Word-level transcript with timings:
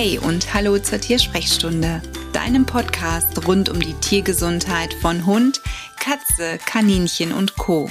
Hey 0.00 0.16
und 0.16 0.54
hallo 0.54 0.78
zur 0.78 1.00
Tiersprechstunde, 1.00 2.00
deinem 2.32 2.64
Podcast 2.66 3.48
rund 3.48 3.68
um 3.68 3.80
die 3.80 3.94
Tiergesundheit 3.94 4.94
von 4.94 5.26
Hund, 5.26 5.60
Katze, 5.98 6.60
Kaninchen 6.64 7.32
und 7.32 7.56
Co. 7.56 7.90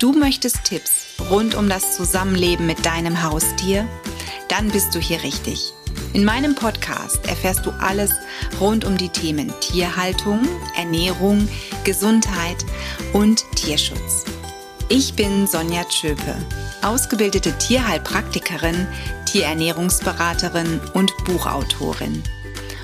Du 0.00 0.12
möchtest 0.12 0.64
Tipps 0.64 1.16
rund 1.28 1.56
um 1.56 1.68
das 1.68 1.94
Zusammenleben 1.94 2.66
mit 2.66 2.86
deinem 2.86 3.22
Haustier? 3.22 3.86
Dann 4.48 4.70
bist 4.70 4.94
du 4.94 4.98
hier 4.98 5.22
richtig. 5.22 5.74
In 6.14 6.24
meinem 6.24 6.54
Podcast 6.54 7.18
erfährst 7.28 7.66
du 7.66 7.70
alles 7.72 8.12
rund 8.58 8.86
um 8.86 8.96
die 8.96 9.10
Themen 9.10 9.52
Tierhaltung, 9.60 10.48
Ernährung, 10.74 11.46
Gesundheit 11.84 12.64
und 13.12 13.44
Tierschutz. 13.56 14.24
Ich 14.88 15.12
bin 15.12 15.46
Sonja 15.46 15.84
Tschöpe, 15.84 16.34
ausgebildete 16.84 17.56
Tierheilpraktikerin, 17.56 18.86
Tierernährungsberaterin 19.26 20.80
und 20.92 21.12
Buchautorin. 21.24 22.22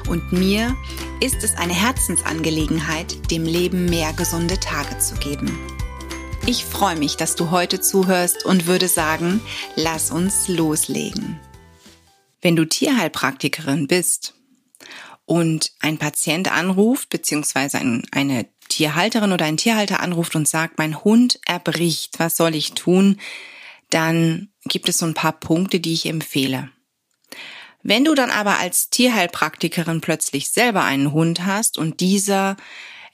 Und 0.09 0.33
mir 0.33 0.75
ist 1.21 1.45
es 1.45 1.55
eine 1.57 1.75
Herzensangelegenheit, 1.75 3.31
dem 3.31 3.45
Leben 3.45 3.85
mehr 3.87 4.13
gesunde 4.15 4.59
Tage 4.59 4.99
zu 4.99 5.15
geben. 5.17 5.59
Ich 6.47 6.65
freue 6.65 6.97
mich, 6.97 7.17
dass 7.17 7.37
du 7.37 7.51
heute 7.51 7.81
zuhörst 7.81 8.45
und 8.47 8.67
würde 8.67 8.89
sagen, 8.89 9.41
lass 9.77 10.11
uns 10.11 10.49
loslegen. 10.49 11.39
Wenn 12.41 12.57
du 12.57 12.65
Tierheilpraktikerin 12.65 13.87
bist 13.87 14.35
und 15.27 15.73
ein 15.81 15.99
Patient 15.99 16.51
anruft, 16.51 17.11
beziehungsweise 17.11 17.79
eine 18.11 18.47
Tierhalterin 18.71 19.33
oder 19.33 19.45
ein 19.45 19.59
Tierhalter 19.59 20.01
anruft 20.01 20.35
und 20.35 20.49
sagt, 20.49 20.79
mein 20.79 21.05
Hund 21.05 21.39
erbricht, 21.45 22.19
was 22.19 22.39
soll 22.39 22.55
ich 22.55 22.73
tun? 22.73 23.21
Dann 23.91 24.49
gibt 24.65 24.89
es 24.89 24.99
so 24.99 25.07
ein 25.07 25.15
paar 25.15 25.33
Punkte, 25.33 25.81
die 25.81 25.93
ich 25.93 26.07
empfehle. 26.07 26.71
Wenn 27.83 28.05
du 28.05 28.15
dann 28.15 28.31
aber 28.31 28.59
als 28.59 28.91
Tierheilpraktikerin 28.91 30.01
plötzlich 30.01 30.51
selber 30.51 30.85
einen 30.85 31.13
Hund 31.13 31.47
hast 31.47 31.79
und 31.79 32.01
dieser 32.01 32.57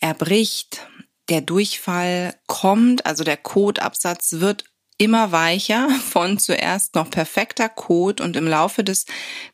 erbricht, 0.01 0.87
der 1.29 1.41
Durchfall 1.41 2.35
kommt, 2.47 3.07
also 3.07 3.25
der 3.25 3.37
Kotabsatz 3.37 4.35
wird 4.35 4.65
immer 4.99 5.33
weicher 5.33 5.89
von 6.11 6.39
zuerst 6.39 6.95
noch 6.95 7.11
perfekter 7.11 7.69
Kot 7.69 8.21
und 8.21 8.37
im 8.37 8.47
Laufe 8.47 8.83
des 8.85 9.07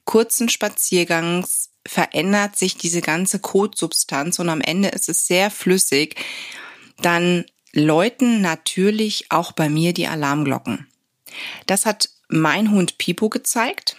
kurzen 0.05 0.49
Spaziergangs 0.49 1.71
verändert 1.87 2.57
sich 2.57 2.77
diese 2.77 3.01
ganze 3.01 3.41
Kotsubstanz 3.41 4.39
und 4.39 4.49
am 4.49 4.61
Ende 4.61 4.89
ist 4.89 5.09
es 5.09 5.27
sehr 5.27 5.51
flüssig, 5.51 6.15
dann 7.01 7.45
läuten 7.73 8.41
natürlich 8.41 9.27
auch 9.31 9.53
bei 9.53 9.69
mir 9.69 9.93
die 9.93 10.07
Alarmglocken. 10.07 10.87
Das 11.67 11.87
hat 11.87 12.11
mein 12.29 12.71
Hund 12.71 12.99
Pipo 12.99 13.29
gezeigt. 13.29 13.97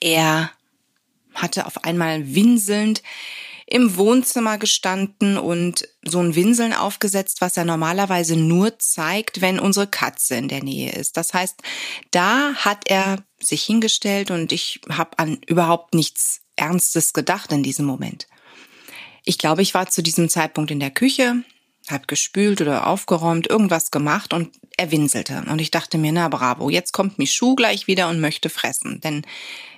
Er 0.00 0.50
hatte 1.34 1.66
auf 1.66 1.84
einmal 1.84 2.34
winselnd 2.34 3.02
im 3.66 3.96
Wohnzimmer 3.96 4.58
gestanden 4.58 5.38
und 5.38 5.88
so 6.04 6.20
ein 6.20 6.34
Winseln 6.34 6.74
aufgesetzt, 6.74 7.40
was 7.40 7.56
er 7.56 7.64
normalerweise 7.64 8.36
nur 8.36 8.78
zeigt, 8.78 9.40
wenn 9.40 9.58
unsere 9.58 9.86
Katze 9.86 10.36
in 10.36 10.48
der 10.48 10.62
Nähe 10.62 10.92
ist. 10.92 11.16
Das 11.16 11.32
heißt, 11.32 11.56
da 12.10 12.54
hat 12.56 12.90
er 12.90 13.24
sich 13.40 13.62
hingestellt 13.64 14.30
und 14.30 14.52
ich 14.52 14.80
habe 14.90 15.18
an 15.18 15.38
überhaupt 15.46 15.94
nichts 15.94 16.42
Ernstes 16.56 17.14
gedacht 17.14 17.52
in 17.52 17.62
diesem 17.62 17.86
Moment. 17.86 18.28
Ich 19.24 19.38
glaube, 19.38 19.62
ich 19.62 19.72
war 19.72 19.88
zu 19.88 20.02
diesem 20.02 20.28
Zeitpunkt 20.28 20.70
in 20.70 20.80
der 20.80 20.90
Küche, 20.90 21.42
habe 21.88 22.06
gespült 22.06 22.60
oder 22.60 22.86
aufgeräumt, 22.86 23.48
irgendwas 23.48 23.90
gemacht 23.90 24.34
und 24.34 24.50
er 24.76 24.90
winselte. 24.90 25.44
Und 25.48 25.60
ich 25.60 25.70
dachte 25.70 25.98
mir, 25.98 26.12
na 26.12 26.28
bravo, 26.28 26.70
jetzt 26.70 26.92
kommt 26.92 27.18
Michu 27.18 27.54
gleich 27.54 27.86
wieder 27.86 28.08
und 28.08 28.20
möchte 28.20 28.48
fressen. 28.48 29.00
Denn 29.00 29.22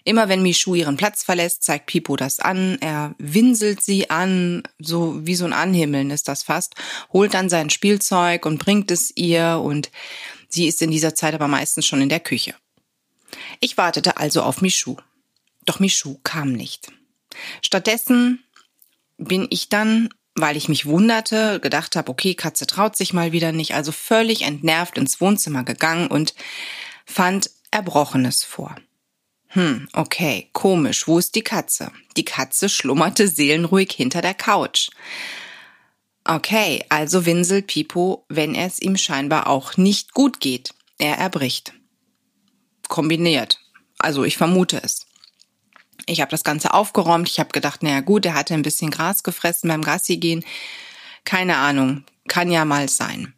immer 0.05 0.29
wenn 0.29 0.43
Michu 0.43 0.75
ihren 0.75 0.97
Platz 0.97 1.23
verlässt, 1.23 1.63
zeigt 1.63 1.87
Pipo 1.87 2.17
das 2.17 2.41
an. 2.41 2.79
Er 2.81 3.15
winselt 3.19 3.83
sie 3.83 4.11
an, 4.11 4.63
so 4.79 5.27
wie 5.27 5.35
so 5.35 5.45
ein 5.45 5.53
Anhimmeln 5.53 6.11
ist 6.11 6.29
das 6.29 6.43
fast, 6.43 6.75
holt 7.13 7.35
dann 7.35 7.49
sein 7.49 7.71
Spielzeug 7.71 8.47
und 8.47 8.59
bringt 8.59 8.91
es 8.91 9.13
ihr 9.17 9.61
und 9.63 9.91
sie 10.49 10.67
ist 10.67 10.81
in 10.83 10.91
dieser 10.91 11.15
Zeit 11.15 11.35
aber 11.35 11.49
meistens 11.49 11.87
schon 11.87 12.01
in 12.01 12.09
der 12.09 12.21
Küche. 12.21 12.55
Ich 13.61 13.77
wartete 13.77 14.17
also 14.17 14.43
auf 14.43 14.63
Michu. 14.63 14.97
Doch 15.65 15.81
Michu 15.81 16.19
kam 16.23 16.53
nicht. 16.53 16.93
Stattdessen 17.61 18.43
bin 19.19 19.47
ich 19.51 19.69
dann, 19.69 20.09
weil 20.37 20.57
ich 20.57 20.69
mich 20.69 20.87
wunderte, 20.87 21.61
gedacht 21.61 21.97
habe, 21.97 22.11
okay, 22.11 22.35
Katze 22.35 22.67
traut 22.67 22.97
sich 22.97 23.13
mal 23.13 23.33
wieder 23.33 23.53
nicht, 23.53 23.75
also 23.75 23.91
völlig 23.91 24.43
entnervt 24.43 24.99
ins 24.99 25.21
Wohnzimmer 25.21 25.65
gegangen 25.65 26.09
und 26.09 26.35
fand 27.05 27.51
Erbrochenes 27.71 28.45
vor. 28.45 28.77
Hm, 29.49 29.89
okay, 29.95 30.51
komisch, 30.53 31.09
wo 31.09 31.19
ist 31.19 31.35
die 31.35 31.43
Katze? 31.43 31.91
Die 32.17 32.25
Katze 32.25 32.69
schlummerte 32.69 33.27
seelenruhig 33.27 33.93
hinter 33.93 34.21
der 34.21 34.35
Couch. 34.35 34.91
Okay, 36.25 36.85
also 36.89 37.25
winselt 37.25 37.69
Pipo, 37.69 38.27
wenn 38.29 38.55
es 38.55 38.81
ihm 38.81 38.97
scheinbar 38.97 39.47
auch 39.47 39.77
nicht 39.77 40.13
gut 40.13 40.41
geht. 40.41 40.75
Er 40.99 41.17
erbricht. 41.19 41.73
Kombiniert. 42.89 43.61
Also 43.99 44.25
ich 44.25 44.37
vermute 44.37 44.83
es. 44.83 45.06
Ich 46.07 46.21
habe 46.21 46.31
das 46.31 46.45
Ganze 46.45 46.73
aufgeräumt. 46.73 47.29
Ich 47.29 47.41
habe 47.41 47.51
gedacht, 47.51 47.83
naja 47.83 48.01
gut, 48.01 48.25
er 48.25 48.35
hatte 48.35 48.55
ein 48.55 48.63
bisschen 48.63 48.91
Gras 48.91 49.25
gefressen 49.25 49.69
beim 49.69 49.83
Gassi 49.83 50.17
gehen. 50.17 50.45
Keine 51.25 51.57
Ahnung, 51.57 52.05
kann 52.29 52.51
ja 52.51 52.65
mal 52.65 52.89
sein. 52.89 53.35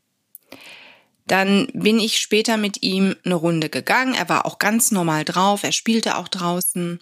Dann 1.26 1.68
bin 1.72 1.98
ich 1.98 2.18
später 2.18 2.56
mit 2.56 2.82
ihm 2.82 3.16
eine 3.24 3.34
Runde 3.34 3.68
gegangen. 3.70 4.14
Er 4.14 4.28
war 4.28 4.46
auch 4.46 4.58
ganz 4.58 4.90
normal 4.90 5.24
drauf. 5.24 5.64
Er 5.64 5.72
spielte 5.72 6.16
auch 6.16 6.28
draußen, 6.28 7.00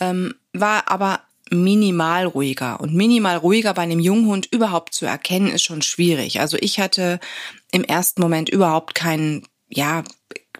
ähm, 0.00 0.34
war 0.52 0.90
aber 0.90 1.20
minimal 1.50 2.26
ruhiger. 2.26 2.80
Und 2.80 2.94
minimal 2.94 3.38
ruhiger 3.38 3.72
bei 3.72 3.82
einem 3.82 4.00
Junghund 4.00 4.46
überhaupt 4.50 4.94
zu 4.94 5.06
erkennen, 5.06 5.48
ist 5.48 5.62
schon 5.62 5.82
schwierig. 5.82 6.40
Also 6.40 6.58
ich 6.60 6.80
hatte 6.80 7.20
im 7.72 7.84
ersten 7.84 8.20
Moment 8.20 8.50
überhaupt 8.50 8.94
keinen, 8.94 9.46
ja, 9.68 10.04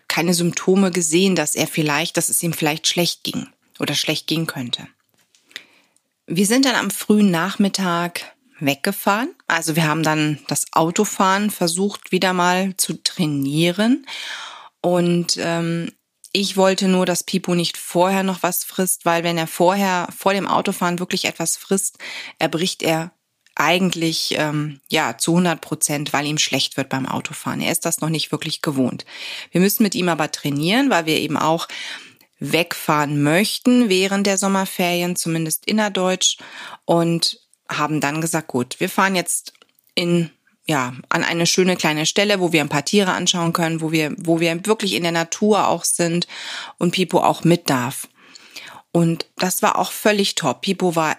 keine 0.06 0.32
Symptome 0.32 0.91
gesehen, 0.91 1.34
dass 1.36 1.54
er 1.54 1.66
vielleicht, 1.66 2.16
dass 2.16 2.30
es 2.30 2.42
ihm 2.42 2.54
vielleicht 2.54 2.86
schlecht 2.86 3.25
ging 3.25 3.48
oder 3.78 3.94
schlecht 3.94 4.27
gehen 4.27 4.47
könnte. 4.47 4.87
Wir 6.27 6.47
sind 6.47 6.65
dann 6.65 6.75
am 6.75 6.91
frühen 6.91 7.31
Nachmittag 7.31 8.34
weggefahren. 8.61 9.34
Also 9.47 9.77
wir 9.77 9.87
haben 9.87 10.03
dann 10.03 10.39
das 10.49 10.66
Autofahren 10.72 11.50
versucht 11.50 12.12
wieder 12.12 12.33
mal 12.33 12.77
zu 12.77 13.03
trainieren. 13.03 14.06
Und 14.81 15.37
ähm, 15.39 15.93
ich 16.33 16.56
wollte 16.56 16.89
nur, 16.89 17.06
dass 17.06 17.25
Pipo 17.25 17.55
nicht 17.55 17.77
vorher 17.77 18.22
noch 18.22 18.43
was 18.43 18.65
frisst, 18.65 19.05
weil 19.05 19.25
wenn 19.25 19.39
er 19.39 19.47
vorher 19.47 20.09
vor 20.16 20.34
dem 20.34 20.47
Autofahren 20.47 20.99
wirklich 20.99 21.25
etwas 21.25 21.56
frisst, 21.56 21.99
erbricht 22.39 22.83
er 22.83 23.12
eigentlich 23.55 24.37
ähm, 24.39 24.81
ja 24.89 25.19
zu 25.19 25.33
100 25.33 25.60
Prozent, 25.60 26.12
weil 26.12 26.27
ihm 26.27 26.39
schlecht 26.39 26.77
wird 26.77 26.89
beim 26.89 27.06
Autofahren. 27.06 27.60
Er 27.60 27.72
ist 27.72 27.84
das 27.84 28.00
noch 28.00 28.09
nicht 28.09 28.31
wirklich 28.31 28.62
gewohnt. 28.62 29.05
Wir 29.50 29.60
müssen 29.60 29.83
mit 29.83 29.95
ihm 29.95 30.09
aber 30.09 30.31
trainieren, 30.31 30.91
weil 30.91 31.06
wir 31.06 31.19
eben 31.19 31.37
auch 31.37 31.66
wegfahren 32.41 33.22
möchten 33.22 33.88
während 33.88 34.26
der 34.26 34.38
Sommerferien, 34.38 35.16
zumindest 35.16 35.66
innerdeutsch, 35.66 36.38
und 36.84 37.41
haben 37.69 38.00
dann 38.00 38.21
gesagt, 38.21 38.49
gut, 38.49 38.76
wir 38.78 38.88
fahren 38.88 39.15
jetzt 39.15 39.53
in 39.94 40.31
ja, 40.69 40.93
an 41.09 41.25
eine 41.25 41.47
schöne 41.47 41.77
kleine 41.77 42.04
Stelle, 42.04 42.41
wo 42.41 42.53
wir 42.53 42.60
ein 42.60 42.69
paar 42.69 42.84
Tiere 42.84 43.12
anschauen 43.12 43.54
können, 43.54 43.81
wo 43.81 43.91
wir, 43.91 44.15
wo 44.19 44.38
wir 44.38 44.66
wirklich 44.66 44.93
in 44.94 45.03
der 45.03 45.12
Natur 45.12 45.66
auch 45.66 45.82
sind 45.82 46.27
und 46.77 46.91
Pipo 46.91 47.21
auch 47.21 47.43
mit 47.43 47.71
darf. 47.71 48.06
Und 48.93 49.27
das 49.37 49.62
war 49.62 49.78
auch 49.78 49.93
völlig 49.93 50.34
top. 50.34 50.60
Pipo 50.60 50.94
war 50.94 51.16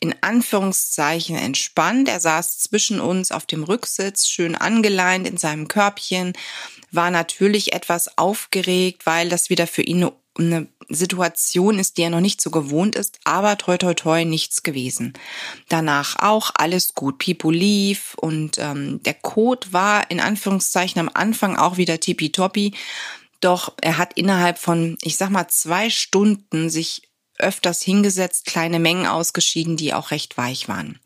in 0.00 0.14
Anführungszeichen 0.22 1.36
entspannt. 1.36 2.08
Er 2.08 2.20
saß 2.20 2.58
zwischen 2.58 2.98
uns 3.00 3.32
auf 3.32 3.44
dem 3.44 3.64
Rücksitz, 3.64 4.26
schön 4.26 4.54
angeleint 4.54 5.28
in 5.28 5.36
seinem 5.36 5.68
Körbchen, 5.68 6.32
war 6.90 7.10
natürlich 7.10 7.74
etwas 7.74 8.16
aufgeregt, 8.16 9.04
weil 9.04 9.28
das 9.28 9.50
wieder 9.50 9.66
für 9.66 9.82
ihn 9.82 9.98
eine 9.98 10.12
eine 10.38 10.68
Situation 10.88 11.78
ist, 11.78 11.96
die 11.96 12.02
er 12.02 12.10
noch 12.10 12.20
nicht 12.20 12.40
so 12.40 12.50
gewohnt 12.50 12.94
ist, 12.94 13.18
aber 13.24 13.58
toi 13.58 13.76
toi 13.76 13.94
toi 13.94 14.24
nichts 14.24 14.62
gewesen. 14.62 15.14
Danach 15.68 16.16
auch 16.18 16.50
alles 16.54 16.94
gut. 16.94 17.18
Pipo 17.18 17.50
lief 17.50 18.14
und 18.14 18.58
ähm, 18.58 19.02
der 19.02 19.14
Code 19.14 19.72
war 19.72 20.10
in 20.10 20.20
Anführungszeichen 20.20 21.00
am 21.00 21.10
Anfang 21.12 21.56
auch 21.56 21.76
wieder 21.76 21.98
tippitoppi. 21.98 22.74
Doch 23.40 23.74
er 23.80 23.98
hat 23.98 24.12
innerhalb 24.14 24.58
von, 24.58 24.96
ich 25.02 25.16
sag 25.16 25.30
mal, 25.30 25.48
zwei 25.48 25.90
Stunden 25.90 26.70
sich 26.70 27.02
öfters 27.38 27.82
hingesetzt, 27.82 28.46
kleine 28.46 28.78
Mengen 28.78 29.06
ausgeschieden, 29.06 29.76
die 29.76 29.92
auch 29.92 30.10
recht 30.10 30.38
weich 30.38 30.68
waren. 30.68 30.98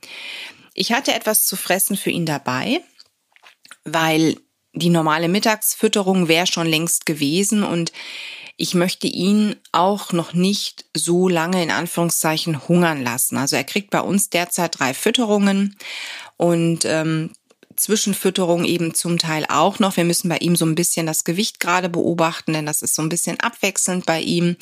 Ich 0.75 0.93
hatte 0.93 1.12
etwas 1.12 1.47
zu 1.47 1.56
fressen 1.56 1.97
für 1.97 2.11
ihn 2.11 2.26
dabei, 2.26 2.81
weil 3.85 4.37
die 4.73 4.91
normale 4.91 5.29
Mittagsfütterung 5.29 6.29
wäre 6.29 6.47
schon 6.47 6.67
längst 6.67 7.06
gewesen 7.06 7.65
und 7.65 7.93
ich 8.61 8.75
möchte 8.75 9.07
ihn 9.07 9.57
auch 9.73 10.12
noch 10.12 10.35
nicht 10.35 10.85
so 10.95 11.29
lange 11.29 11.62
in 11.62 11.71
Anführungszeichen 11.71 12.69
hungern 12.69 13.03
lassen. 13.03 13.39
Also 13.39 13.57
er 13.57 13.65
kriegt 13.65 13.91
bei 13.91 14.03
uns 14.03 14.29
derzeit 14.29 14.79
drei 14.79 14.93
Fütterungen 14.93 15.77
und 16.37 16.85
ähm, 16.85 17.31
Zwischenfütterung 17.77 18.67
eben 18.67 18.95
zum 18.95 19.17
Teil 19.17 19.47
auch 19.49 19.79
noch. 19.79 19.97
Wir 19.97 20.05
müssen 20.05 20.29
bei 20.29 20.37
ihm 20.37 20.57
so 20.57 20.67
ein 20.67 20.75
bisschen 20.75 21.07
das 21.07 21.25
Gewicht 21.25 21.59
gerade 21.59 21.89
beobachten, 21.89 22.53
denn 22.53 22.67
das 22.67 22.83
ist 22.83 22.95
so 22.95 23.01
ein 23.01 23.09
bisschen 23.09 23.41
abwechselnd 23.41 24.05
bei 24.05 24.21
ihm. 24.21 24.57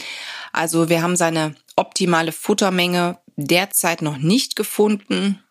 Also 0.53 0.89
wir 0.89 1.03
haben 1.03 1.17
seine 1.17 1.57
optimale 1.75 2.31
Futtermenge 2.31 3.19
derzeit 3.35 4.01
noch 4.01 4.19
nicht 4.19 4.55
gefunden. 4.55 5.43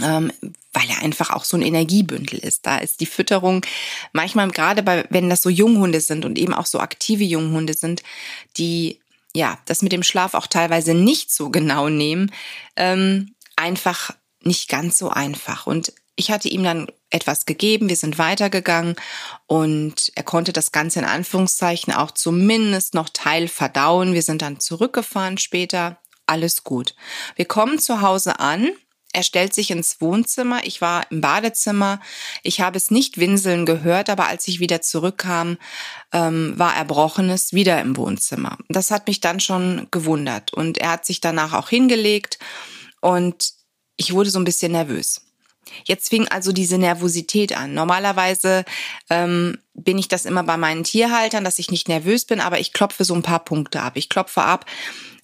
Ähm, 0.00 0.30
weil 0.72 0.88
er 0.88 1.02
einfach 1.02 1.30
auch 1.30 1.44
so 1.44 1.56
ein 1.56 1.62
Energiebündel 1.62 2.38
ist. 2.38 2.66
Da 2.66 2.78
ist 2.78 3.00
die 3.00 3.06
Fütterung 3.06 3.64
manchmal 4.12 4.48
gerade 4.50 4.82
bei, 4.82 5.04
wenn 5.10 5.28
das 5.28 5.42
so 5.42 5.50
Junghunde 5.50 6.00
sind 6.00 6.24
und 6.24 6.38
eben 6.38 6.54
auch 6.54 6.66
so 6.66 6.80
aktive 6.80 7.24
Junghunde 7.24 7.74
sind, 7.74 8.02
die 8.56 9.00
ja 9.34 9.58
das 9.66 9.82
mit 9.82 9.92
dem 9.92 10.02
Schlaf 10.02 10.34
auch 10.34 10.46
teilweise 10.46 10.94
nicht 10.94 11.32
so 11.32 11.50
genau 11.50 11.88
nehmen, 11.88 12.32
ähm, 12.76 13.34
einfach 13.56 14.10
nicht 14.42 14.68
ganz 14.68 14.98
so 14.98 15.10
einfach. 15.10 15.66
Und 15.66 15.92
ich 16.16 16.30
hatte 16.30 16.48
ihm 16.48 16.64
dann 16.64 16.88
etwas 17.10 17.46
gegeben, 17.46 17.88
wir 17.88 17.96
sind 17.96 18.18
weitergegangen 18.18 18.96
und 19.46 20.12
er 20.14 20.22
konnte 20.22 20.52
das 20.52 20.72
Ganze 20.72 21.00
in 21.00 21.04
Anführungszeichen 21.04 21.92
auch 21.92 22.10
zumindest 22.10 22.94
noch 22.94 23.08
Teil 23.10 23.48
verdauen. 23.48 24.14
Wir 24.14 24.22
sind 24.22 24.42
dann 24.42 24.60
zurückgefahren 24.60 25.38
später. 25.38 25.98
Alles 26.26 26.64
gut. 26.64 26.94
Wir 27.36 27.44
kommen 27.44 27.78
zu 27.78 28.00
Hause 28.00 28.40
an. 28.40 28.70
Er 29.12 29.22
stellt 29.22 29.54
sich 29.54 29.70
ins 29.70 30.00
Wohnzimmer. 30.00 30.60
Ich 30.64 30.80
war 30.80 31.10
im 31.10 31.20
Badezimmer. 31.20 32.00
Ich 32.42 32.60
habe 32.60 32.78
es 32.78 32.90
nicht 32.90 33.18
winseln 33.18 33.66
gehört, 33.66 34.08
aber 34.08 34.28
als 34.28 34.48
ich 34.48 34.58
wieder 34.58 34.80
zurückkam, 34.80 35.58
ähm, 36.12 36.54
war 36.56 36.74
Erbrochenes 36.74 37.52
wieder 37.52 37.80
im 37.80 37.96
Wohnzimmer. 37.96 38.56
Das 38.68 38.90
hat 38.90 39.06
mich 39.06 39.20
dann 39.20 39.40
schon 39.40 39.88
gewundert. 39.90 40.54
Und 40.54 40.78
er 40.78 40.92
hat 40.92 41.04
sich 41.04 41.20
danach 41.20 41.52
auch 41.52 41.68
hingelegt 41.68 42.38
und 43.00 43.52
ich 43.96 44.14
wurde 44.14 44.30
so 44.30 44.38
ein 44.38 44.44
bisschen 44.44 44.72
nervös. 44.72 45.20
Jetzt 45.84 46.08
fing 46.08 46.28
also 46.28 46.52
diese 46.52 46.78
Nervosität 46.78 47.56
an. 47.56 47.74
Normalerweise 47.74 48.64
ähm, 49.10 49.58
bin 49.74 49.98
ich 49.98 50.08
das 50.08 50.24
immer 50.24 50.42
bei 50.42 50.56
meinen 50.56 50.84
Tierhaltern, 50.84 51.44
dass 51.44 51.58
ich 51.58 51.70
nicht 51.70 51.88
nervös 51.88 52.24
bin, 52.24 52.40
aber 52.40 52.60
ich 52.60 52.72
klopfe 52.72 53.04
so 53.04 53.14
ein 53.14 53.22
paar 53.22 53.44
Punkte 53.44 53.80
ab. 53.80 53.96
Ich 53.96 54.08
klopfe 54.08 54.42
ab, 54.42 54.66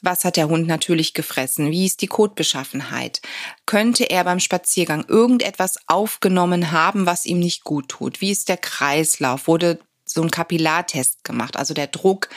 was 0.02 0.24
hat 0.24 0.36
der 0.36 0.48
Hund 0.48 0.66
natürlich 0.66 1.14
gefressen? 1.14 1.70
Wie 1.70 1.86
ist 1.86 2.02
die 2.02 2.06
Kotbeschaffenheit? 2.06 3.20
Könnte 3.66 4.04
er 4.04 4.24
beim 4.24 4.40
Spaziergang 4.40 5.04
irgendetwas 5.08 5.76
aufgenommen 5.86 6.70
haben, 6.70 7.06
was 7.06 7.26
ihm 7.26 7.40
nicht 7.40 7.64
gut 7.64 7.88
tut? 7.88 8.20
Wie 8.20 8.30
ist 8.30 8.48
der 8.48 8.58
Kreislauf? 8.58 9.48
Wurde 9.48 9.80
so 10.04 10.22
ein 10.22 10.30
Kapillartest 10.30 11.24
gemacht, 11.24 11.56
also 11.56 11.74
der 11.74 11.88
Druck 11.88 12.28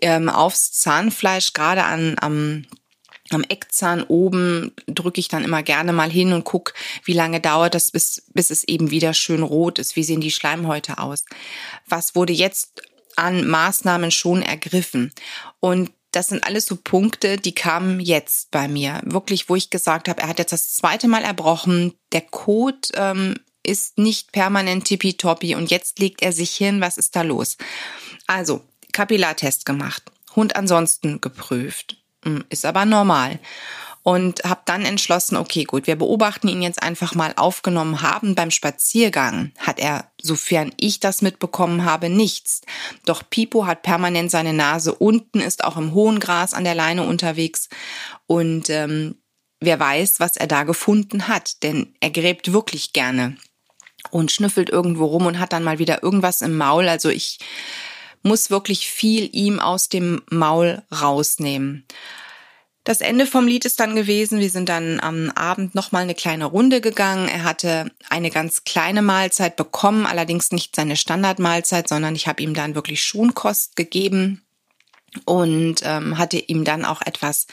ähm, 0.00 0.28
aufs 0.28 0.72
Zahnfleisch, 0.72 1.52
gerade 1.52 1.84
an, 1.84 2.16
am 2.20 2.64
am 3.32 3.44
Eckzahn 3.44 4.02
oben 4.02 4.72
drücke 4.88 5.20
ich 5.20 5.28
dann 5.28 5.44
immer 5.44 5.62
gerne 5.62 5.92
mal 5.92 6.10
hin 6.10 6.32
und 6.32 6.44
guck, 6.44 6.74
wie 7.04 7.12
lange 7.12 7.40
dauert 7.40 7.74
das, 7.74 7.92
bis, 7.92 8.24
bis 8.34 8.50
es 8.50 8.64
eben 8.64 8.90
wieder 8.90 9.14
schön 9.14 9.44
rot 9.44 9.78
ist. 9.78 9.94
Wie 9.94 10.02
sehen 10.02 10.20
die 10.20 10.32
Schleimhäute 10.32 10.98
aus? 10.98 11.24
Was 11.86 12.16
wurde 12.16 12.32
jetzt 12.32 12.82
an 13.14 13.46
Maßnahmen 13.46 14.10
schon 14.10 14.42
ergriffen? 14.42 15.12
Und 15.60 15.92
das 16.12 16.28
sind 16.28 16.44
alles 16.44 16.66
so 16.66 16.76
Punkte, 16.76 17.36
die 17.36 17.54
kamen 17.54 18.00
jetzt 18.00 18.50
bei 18.50 18.68
mir. 18.68 19.00
Wirklich, 19.04 19.48
wo 19.48 19.56
ich 19.56 19.70
gesagt 19.70 20.08
habe, 20.08 20.22
er 20.22 20.28
hat 20.28 20.38
jetzt 20.38 20.52
das 20.52 20.74
zweite 20.74 21.08
Mal 21.08 21.22
erbrochen. 21.22 21.94
Der 22.12 22.22
Code 22.22 22.88
ähm, 22.94 23.36
ist 23.62 23.98
nicht 23.98 24.32
permanent 24.32 24.86
tippitoppi 24.86 25.54
und 25.54 25.70
jetzt 25.70 25.98
legt 25.98 26.22
er 26.22 26.32
sich 26.32 26.52
hin. 26.52 26.80
Was 26.80 26.98
ist 26.98 27.14
da 27.14 27.22
los? 27.22 27.56
Also, 28.26 28.62
Kapillartest 28.92 29.64
gemacht. 29.64 30.02
Hund 30.34 30.56
ansonsten 30.56 31.20
geprüft. 31.20 31.96
Hm, 32.24 32.44
ist 32.48 32.64
aber 32.64 32.84
normal. 32.84 33.38
Und 34.02 34.44
habe 34.44 34.62
dann 34.64 34.86
entschlossen, 34.86 35.36
okay, 35.36 35.64
gut, 35.64 35.86
wir 35.86 35.96
beobachten 35.96 36.48
ihn 36.48 36.62
jetzt 36.62 36.82
einfach 36.82 37.14
mal 37.14 37.34
aufgenommen 37.36 38.00
haben. 38.00 38.34
Beim 38.34 38.50
Spaziergang 38.50 39.52
hat 39.58 39.78
er, 39.78 40.10
sofern 40.20 40.72
ich 40.78 41.00
das 41.00 41.20
mitbekommen 41.20 41.84
habe, 41.84 42.08
nichts. 42.08 42.62
Doch 43.04 43.22
Pipo 43.28 43.66
hat 43.66 43.82
permanent 43.82 44.30
seine 44.30 44.54
Nase 44.54 44.94
unten, 44.94 45.40
ist 45.40 45.64
auch 45.64 45.76
im 45.76 45.92
hohen 45.92 46.18
Gras 46.18 46.54
an 46.54 46.64
der 46.64 46.74
Leine 46.74 47.06
unterwegs. 47.06 47.68
Und 48.26 48.70
ähm, 48.70 49.16
wer 49.60 49.78
weiß, 49.78 50.18
was 50.18 50.36
er 50.36 50.46
da 50.46 50.62
gefunden 50.62 51.28
hat, 51.28 51.62
denn 51.62 51.94
er 52.00 52.10
gräbt 52.10 52.52
wirklich 52.52 52.94
gerne 52.94 53.36
und 54.10 54.32
schnüffelt 54.32 54.70
irgendwo 54.70 55.04
rum 55.04 55.26
und 55.26 55.38
hat 55.38 55.52
dann 55.52 55.64
mal 55.64 55.78
wieder 55.78 56.02
irgendwas 56.02 56.40
im 56.40 56.56
Maul. 56.56 56.88
Also 56.88 57.10
ich 57.10 57.38
muss 58.22 58.50
wirklich 58.50 58.88
viel 58.88 59.28
ihm 59.32 59.60
aus 59.60 59.88
dem 59.88 60.22
Maul 60.30 60.82
rausnehmen. 60.90 61.86
Das 62.84 63.02
Ende 63.02 63.26
vom 63.26 63.46
Lied 63.46 63.66
ist 63.66 63.78
dann 63.78 63.94
gewesen, 63.94 64.40
wir 64.40 64.48
sind 64.48 64.68
dann 64.68 65.00
am 65.00 65.30
Abend 65.30 65.74
nochmal 65.74 66.02
eine 66.02 66.14
kleine 66.14 66.46
Runde 66.46 66.80
gegangen. 66.80 67.28
Er 67.28 67.44
hatte 67.44 67.90
eine 68.08 68.30
ganz 68.30 68.64
kleine 68.64 69.02
Mahlzeit 69.02 69.56
bekommen, 69.56 70.06
allerdings 70.06 70.50
nicht 70.50 70.74
seine 70.74 70.96
Standardmahlzeit, 70.96 71.88
sondern 71.88 72.14
ich 72.14 72.26
habe 72.26 72.42
ihm 72.42 72.54
dann 72.54 72.74
wirklich 72.74 73.04
Schonkost 73.04 73.76
gegeben 73.76 74.42
und 75.24 75.76
ähm, 75.82 76.18
hatte 76.18 76.38
ihm 76.38 76.64
dann 76.64 76.84
auch 76.84 77.02
etwas 77.02 77.46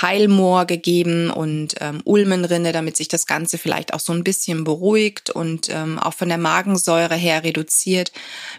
Heilmoor 0.00 0.64
gegeben 0.64 1.30
und 1.30 1.74
ähm, 1.80 2.00
Ulmenrinde, 2.04 2.72
damit 2.72 2.96
sich 2.96 3.08
das 3.08 3.26
Ganze 3.26 3.58
vielleicht 3.58 3.94
auch 3.94 4.00
so 4.00 4.12
ein 4.12 4.24
bisschen 4.24 4.64
beruhigt 4.64 5.30
und 5.30 5.68
ähm, 5.70 5.98
auch 5.98 6.14
von 6.14 6.28
der 6.28 6.38
Magensäure 6.38 7.14
her 7.14 7.44
reduziert. 7.44 8.12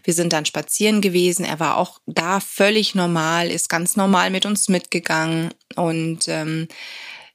Wir 0.03 0.13
sind 0.13 0.33
dann 0.33 0.45
spazieren 0.45 1.01
gewesen. 1.01 1.45
Er 1.45 1.59
war 1.59 1.77
auch 1.77 1.99
da 2.05 2.39
völlig 2.39 2.95
normal, 2.95 3.49
ist 3.49 3.69
ganz 3.69 3.95
normal 3.95 4.29
mit 4.29 4.45
uns 4.45 4.69
mitgegangen 4.69 5.53
und 5.75 6.27
ähm, 6.27 6.67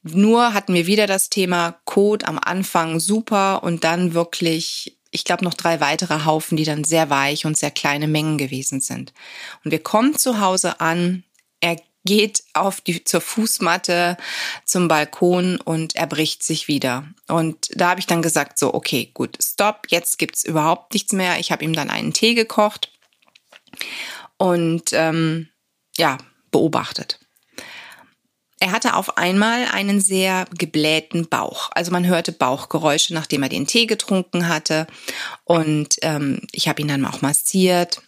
nur 0.02 0.54
hatten 0.54 0.74
wir 0.74 0.86
wieder 0.86 1.06
das 1.06 1.30
Thema 1.30 1.80
Code 1.84 2.28
am 2.28 2.38
Anfang 2.38 3.00
super 3.00 3.64
und 3.64 3.82
dann 3.82 4.14
wirklich 4.14 4.95
ich 5.10 5.24
glaube, 5.24 5.44
noch 5.44 5.54
drei 5.54 5.80
weitere 5.80 6.24
Haufen, 6.24 6.56
die 6.56 6.64
dann 6.64 6.84
sehr 6.84 7.10
weich 7.10 7.46
und 7.46 7.56
sehr 7.56 7.70
kleine 7.70 8.08
Mengen 8.08 8.38
gewesen 8.38 8.80
sind. 8.80 9.12
Und 9.64 9.70
wir 9.70 9.82
kommen 9.82 10.16
zu 10.16 10.40
Hause 10.40 10.80
an. 10.80 11.24
Er 11.60 11.76
geht 12.04 12.44
auf 12.54 12.80
die 12.80 13.04
zur 13.04 13.20
Fußmatte 13.20 14.16
zum 14.64 14.88
Balkon 14.88 15.60
und 15.60 15.96
er 15.96 16.06
bricht 16.06 16.42
sich 16.42 16.68
wieder. 16.68 17.04
Und 17.28 17.68
da 17.74 17.90
habe 17.90 18.00
ich 18.00 18.06
dann 18.06 18.22
gesagt 18.22 18.58
so, 18.58 18.72
okay, 18.72 19.10
gut, 19.12 19.36
stopp, 19.42 19.86
jetzt 19.88 20.18
gibt's 20.18 20.44
überhaupt 20.44 20.94
nichts 20.94 21.12
mehr. 21.12 21.38
Ich 21.38 21.52
habe 21.52 21.64
ihm 21.64 21.72
dann 21.72 21.90
einen 21.90 22.12
Tee 22.12 22.34
gekocht 22.34 22.92
und 24.38 24.92
ähm, 24.92 25.48
ja 25.96 26.18
beobachtet. 26.50 27.25
Er 28.58 28.72
hatte 28.72 28.94
auf 28.94 29.18
einmal 29.18 29.66
einen 29.70 30.00
sehr 30.00 30.46
geblähten 30.56 31.28
Bauch. 31.28 31.70
Also 31.74 31.92
man 31.92 32.06
hörte 32.06 32.32
Bauchgeräusche, 32.32 33.12
nachdem 33.12 33.42
er 33.42 33.50
den 33.50 33.66
Tee 33.66 33.86
getrunken 33.86 34.48
hatte. 34.48 34.86
Und 35.44 35.96
ähm, 36.02 36.40
ich 36.52 36.68
habe 36.68 36.80
ihn 36.80 36.88
dann 36.88 37.04
auch 37.04 37.20
massiert, 37.20 38.00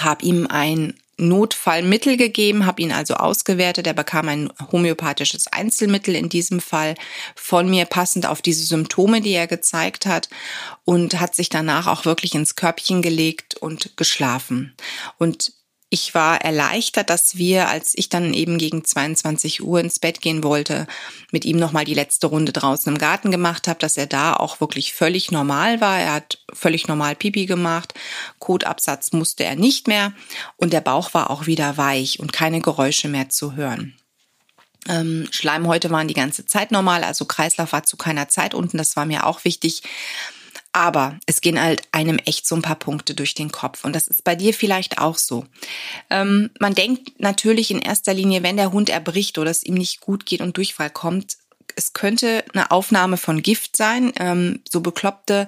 habe 0.00 0.24
ihm 0.24 0.48
ein 0.48 0.94
Notfallmittel 1.16 2.16
gegeben, 2.16 2.66
habe 2.66 2.82
ihn 2.82 2.90
also 2.90 3.14
ausgewertet. 3.14 3.86
Er 3.86 3.94
bekam 3.94 4.28
ein 4.28 4.52
homöopathisches 4.72 5.46
Einzelmittel 5.46 6.16
in 6.16 6.28
diesem 6.28 6.60
Fall 6.60 6.96
von 7.36 7.70
mir 7.70 7.84
passend 7.84 8.26
auf 8.26 8.42
diese 8.42 8.64
Symptome, 8.64 9.20
die 9.20 9.32
er 9.32 9.46
gezeigt 9.46 10.06
hat 10.06 10.28
und 10.84 11.20
hat 11.20 11.36
sich 11.36 11.48
danach 11.48 11.86
auch 11.86 12.04
wirklich 12.04 12.34
ins 12.34 12.56
Körbchen 12.56 13.02
gelegt 13.02 13.54
und 13.54 13.96
geschlafen. 13.96 14.74
Und 15.18 15.52
ich 15.92 16.14
war 16.14 16.40
erleichtert, 16.40 17.10
dass 17.10 17.36
wir, 17.36 17.68
als 17.68 17.92
ich 17.94 18.08
dann 18.08 18.32
eben 18.32 18.56
gegen 18.56 18.82
22 18.82 19.62
Uhr 19.62 19.78
ins 19.78 19.98
Bett 19.98 20.22
gehen 20.22 20.42
wollte, 20.42 20.86
mit 21.32 21.44
ihm 21.44 21.58
nochmal 21.58 21.84
die 21.84 21.92
letzte 21.92 22.28
Runde 22.28 22.50
draußen 22.50 22.90
im 22.90 22.98
Garten 22.98 23.30
gemacht 23.30 23.68
habe, 23.68 23.78
dass 23.78 23.98
er 23.98 24.06
da 24.06 24.32
auch 24.32 24.62
wirklich 24.62 24.94
völlig 24.94 25.30
normal 25.30 25.82
war. 25.82 25.98
Er 25.98 26.14
hat 26.14 26.38
völlig 26.50 26.88
normal 26.88 27.14
Pipi 27.14 27.44
gemacht. 27.44 27.92
Kotabsatz 28.38 29.12
musste 29.12 29.44
er 29.44 29.54
nicht 29.54 29.86
mehr. 29.86 30.14
Und 30.56 30.72
der 30.72 30.80
Bauch 30.80 31.12
war 31.12 31.28
auch 31.28 31.44
wieder 31.44 31.76
weich 31.76 32.20
und 32.20 32.32
keine 32.32 32.62
Geräusche 32.62 33.08
mehr 33.08 33.28
zu 33.28 33.54
hören. 33.54 33.94
Ähm, 34.88 35.28
Schleimhäute 35.30 35.90
waren 35.90 36.08
die 36.08 36.14
ganze 36.14 36.46
Zeit 36.46 36.70
normal, 36.70 37.04
also 37.04 37.26
Kreislauf 37.26 37.72
war 37.72 37.82
zu 37.82 37.98
keiner 37.98 38.30
Zeit 38.30 38.54
unten. 38.54 38.78
Das 38.78 38.96
war 38.96 39.04
mir 39.04 39.26
auch 39.26 39.44
wichtig. 39.44 39.82
Aber 40.72 41.18
es 41.26 41.42
gehen 41.42 41.60
halt 41.60 41.82
einem 41.92 42.18
echt 42.18 42.46
so 42.46 42.54
ein 42.54 42.62
paar 42.62 42.76
Punkte 42.76 43.14
durch 43.14 43.34
den 43.34 43.52
Kopf. 43.52 43.84
Und 43.84 43.94
das 43.94 44.08
ist 44.08 44.24
bei 44.24 44.34
dir 44.34 44.54
vielleicht 44.54 44.98
auch 44.98 45.18
so. 45.18 45.44
Ähm, 46.08 46.50
man 46.58 46.74
denkt 46.74 47.20
natürlich 47.20 47.70
in 47.70 47.78
erster 47.78 48.14
Linie, 48.14 48.42
wenn 48.42 48.56
der 48.56 48.72
Hund 48.72 48.88
erbricht 48.88 49.36
oder 49.38 49.50
es 49.50 49.62
ihm 49.62 49.74
nicht 49.74 50.00
gut 50.00 50.24
geht 50.24 50.40
und 50.40 50.56
Durchfall 50.56 50.90
kommt, 50.90 51.36
es 51.76 51.92
könnte 51.92 52.44
eine 52.52 52.70
Aufnahme 52.70 53.16
von 53.16 53.42
Gift 53.42 53.76
sein. 53.76 54.12
Ähm, 54.16 54.60
so 54.70 54.80
bekloppte 54.80 55.46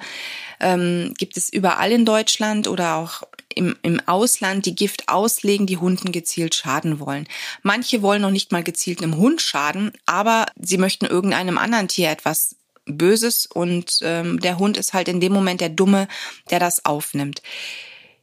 ähm, 0.61 1.15
gibt 1.19 1.37
es 1.37 1.53
überall 1.53 1.93
in 1.93 2.05
Deutschland 2.05 2.69
oder 2.69 2.97
auch 2.97 3.23
im, 3.55 3.77
im 3.83 4.01
Ausland, 4.07 4.67
die 4.67 4.75
Gift 4.75 5.09
auslegen, 5.09 5.67
die 5.67 5.77
Hunden 5.77 6.13
gezielt 6.13 6.55
schaden 6.55 6.99
wollen. 6.99 7.29
Manche 7.63 8.03
wollen 8.03 8.23
noch 8.23 8.31
nicht 8.31 8.53
mal 8.53 8.65
gezielt 8.65 9.03
einem 9.03 9.17
Hund 9.17 9.41
schaden, 9.41 9.93
aber 10.07 10.47
sie 10.61 10.79
möchten 10.79 11.07
irgendeinem 11.07 11.59
anderen 11.59 11.89
Tier 11.89 12.11
etwas 12.11 12.57
Böses 12.87 13.47
und 13.47 13.99
ähm, 14.03 14.41
der 14.41 14.59
Hund 14.59 14.77
ist 14.77 14.93
halt 14.93 15.09
in 15.09 15.21
dem 15.21 15.33
Moment 15.33 15.61
der 15.61 15.69
Dumme, 15.69 16.09
der 16.51 16.59
das 16.59 16.85
aufnimmt. 16.85 17.43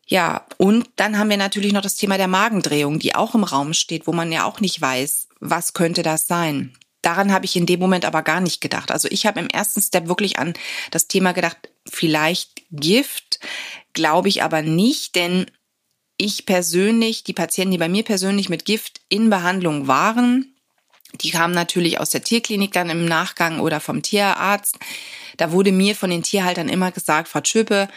Ja, 0.07 0.45
und 0.57 0.89
dann 0.97 1.17
haben 1.17 1.29
wir 1.29 1.37
natürlich 1.37 1.71
noch 1.71 1.81
das 1.81 1.95
Thema 1.95 2.17
der 2.17 2.27
Magendrehung, 2.27 2.99
die 2.99 3.15
auch 3.15 3.33
im 3.33 3.43
Raum 3.43 3.73
steht, 3.73 4.07
wo 4.07 4.11
man 4.11 4.31
ja 4.31 4.43
auch 4.43 4.59
nicht 4.59 4.81
weiß, 4.81 5.29
was 5.39 5.73
könnte 5.73 6.03
das 6.03 6.27
sein. 6.27 6.73
Daran 7.01 7.31
habe 7.31 7.45
ich 7.45 7.55
in 7.55 7.65
dem 7.65 7.79
Moment 7.79 8.05
aber 8.05 8.21
gar 8.21 8.41
nicht 8.41 8.61
gedacht. 8.61 8.91
Also 8.91 9.07
ich 9.09 9.25
habe 9.25 9.39
im 9.39 9.47
ersten 9.47 9.81
Step 9.81 10.07
wirklich 10.07 10.37
an 10.37 10.53
das 10.91 11.07
Thema 11.07 11.31
gedacht, 11.31 11.57
vielleicht 11.89 12.61
Gift, 12.71 13.39
glaube 13.93 14.29
ich 14.29 14.43
aber 14.43 14.61
nicht, 14.61 15.15
denn 15.15 15.45
ich 16.17 16.45
persönlich, 16.45 17.23
die 17.23 17.33
Patienten, 17.33 17.71
die 17.71 17.77
bei 17.79 17.89
mir 17.89 18.03
persönlich 18.03 18.49
mit 18.49 18.65
Gift 18.65 19.01
in 19.09 19.29
Behandlung 19.29 19.87
waren, 19.87 20.50
die 21.15 21.31
kamen 21.31 21.53
natürlich 21.53 21.99
aus 21.99 22.09
der 22.09 22.23
Tierklinik 22.23 22.71
dann 22.71 22.89
im 22.89 23.05
Nachgang 23.05 23.59
oder 23.59 23.79
vom 23.79 24.01
Tierarzt. 24.01 24.77
Da 25.37 25.51
wurde 25.51 25.71
mir 25.71 25.95
von 25.95 26.09
den 26.09 26.23
Tierhaltern 26.23 26.69
immer 26.69 26.91
gesagt, 26.91 27.27
Frau 27.27 27.41
Schöpe, 27.43 27.87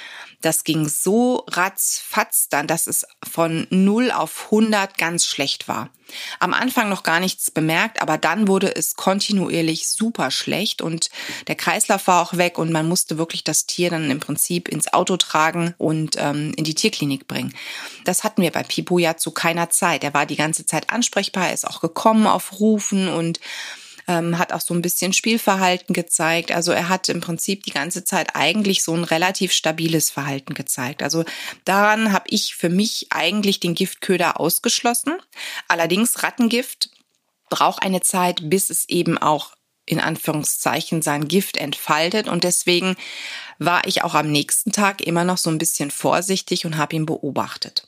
das 0.45 0.65
ging 0.65 0.89
so 0.89 1.45
ratzfatz 1.51 2.49
dann, 2.51 2.67
dass 2.67 2.87
es 2.87 3.07
von 3.27 3.67
0 3.71 4.11
auf 4.11 4.47
100 4.47 4.99
ganz 4.99 5.25
schlecht 5.25 5.69
war. 5.69 5.89
Am 6.39 6.53
Anfang 6.53 6.91
noch 6.91 7.03
gar 7.03 7.19
nichts 7.19 7.51
bemerkt, 7.51 8.03
aber 8.03 8.19
dann 8.19 8.47
wurde 8.47 8.75
es 8.77 8.95
kontinuierlich 8.95 9.89
super 9.89 10.31
schlecht 10.31 10.83
und 10.83 11.09
der 11.47 11.55
Kreislauf 11.55 12.07
war 12.07 12.21
auch 12.21 12.37
weg 12.37 12.59
und 12.59 12.71
man 12.71 12.87
musste 12.87 13.17
wirklich 13.17 13.43
das 13.43 13.65
Tier 13.65 13.89
dann 13.89 14.11
im 14.11 14.21
Prinzip 14.21 14.69
ins 14.69 14.93
Auto 14.93 15.17
tragen 15.17 15.75
und 15.79 16.17
ähm, 16.19 16.53
in 16.57 16.65
die 16.65 16.75
Tierklinik 16.75 17.27
bringen. 17.27 17.55
Das 18.05 18.23
hatten 18.23 18.43
wir 18.43 18.51
bei 18.51 18.63
Pipo 18.63 18.99
ja 18.99 19.17
zu 19.17 19.31
keiner 19.31 19.71
Zeit. 19.71 20.05
Er 20.05 20.13
war 20.13 20.27
die 20.27 20.37
ganze 20.37 20.67
Zeit 20.67 20.91
ansprechbar, 20.91 21.49
er 21.49 21.55
ist 21.55 21.67
auch 21.67 21.81
gekommen 21.81 22.27
auf 22.27 22.61
Rufen 22.61 23.09
und 23.09 23.41
ähm, 24.07 24.39
hat 24.39 24.53
auch 24.53 24.61
so 24.61 24.75
ein 24.75 24.83
bisschen 24.83 25.13
Spielverhalten 25.13 25.93
gezeigt. 25.93 26.53
Also 26.53 26.73
er 26.73 26.89
hat 26.89 27.09
im 27.09 27.21
Prinzip 27.21 27.65
die 27.65 27.71
ganze 27.73 28.05
Zeit 28.05 28.35
eigentlich 28.35 28.83
so 28.83 28.95
ein 28.95 29.05
relativ 29.05 29.53
stabiles 29.53 30.11
Verhalten 30.11 30.55
gezeigt. 30.55 31.03
Also 31.03 31.25
daran 31.65 32.13
habe 32.13 32.27
ich 32.29 32.55
für 32.55 32.69
mich 32.69 33.07
eigentlich 33.11 33.61
den 33.61 33.75
Giftköder 33.75 34.41
ausgeschlossen. 34.41 35.15
Allerdings 35.69 36.23
Rattengift 36.23 36.91
braucht 37.51 37.83
eine 37.83 38.01
Zeit, 38.01 38.51
bis 38.51 38.71
es 38.71 38.89
eben 38.89 39.19
auch 39.19 39.55
in 39.87 40.01
Anführungszeichen 40.01 41.03
sein 41.03 41.29
Gift 41.29 41.57
entfaltet 41.57 42.27
und 42.27 42.45
deswegen 42.45 42.97
war 43.59 43.87
ich 43.87 44.03
auch 44.03 44.15
am 44.15 44.31
nächsten 44.31 44.73
Tag 44.73 45.03
immer 45.03 45.25
noch 45.25 45.39
so 45.39 45.51
ein 45.51 45.59
bisschen 45.59 45.91
vorsichtig 45.91 46.65
und 46.65 46.79
habe 46.79 46.97
ihn 46.97 47.07
beobachtet. 47.07 47.87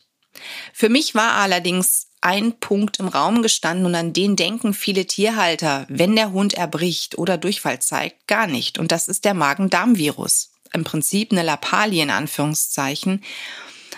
Für 0.72 0.90
mich 0.90 1.14
war 1.14 1.32
allerdings 1.32 2.05
ein 2.20 2.58
Punkt 2.58 2.98
im 2.98 3.08
Raum 3.08 3.42
gestanden 3.42 3.86
und 3.86 3.94
an 3.94 4.12
den 4.12 4.36
denken 4.36 4.74
viele 4.74 5.06
Tierhalter, 5.06 5.86
wenn 5.88 6.16
der 6.16 6.32
Hund 6.32 6.54
erbricht 6.54 7.18
oder 7.18 7.38
Durchfall 7.38 7.80
zeigt, 7.80 8.26
gar 8.26 8.46
nicht. 8.46 8.78
Und 8.78 8.92
das 8.92 9.08
ist 9.08 9.24
der 9.24 9.34
Magen-Darm-Virus. 9.34 10.50
Im 10.72 10.84
Prinzip 10.84 11.32
eine 11.32 11.42
Lappalie 11.42 12.02
in 12.02 12.10
Anführungszeichen, 12.10 13.22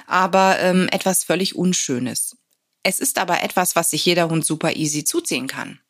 aber 0.07 0.59
ähm, 0.61 0.89
etwas 0.91 1.25
völlig 1.25 1.57
Unschönes. 1.57 2.37
Es 2.83 3.01
ist 3.01 3.19
aber 3.19 3.43
etwas, 3.43 3.77
was 3.77 3.91
sich 3.91 4.05
jeder 4.05 4.29
Hund 4.29 4.45
super 4.45 4.77
easy 4.77 5.05
zuziehen 5.05 5.47
kann. 5.47 5.81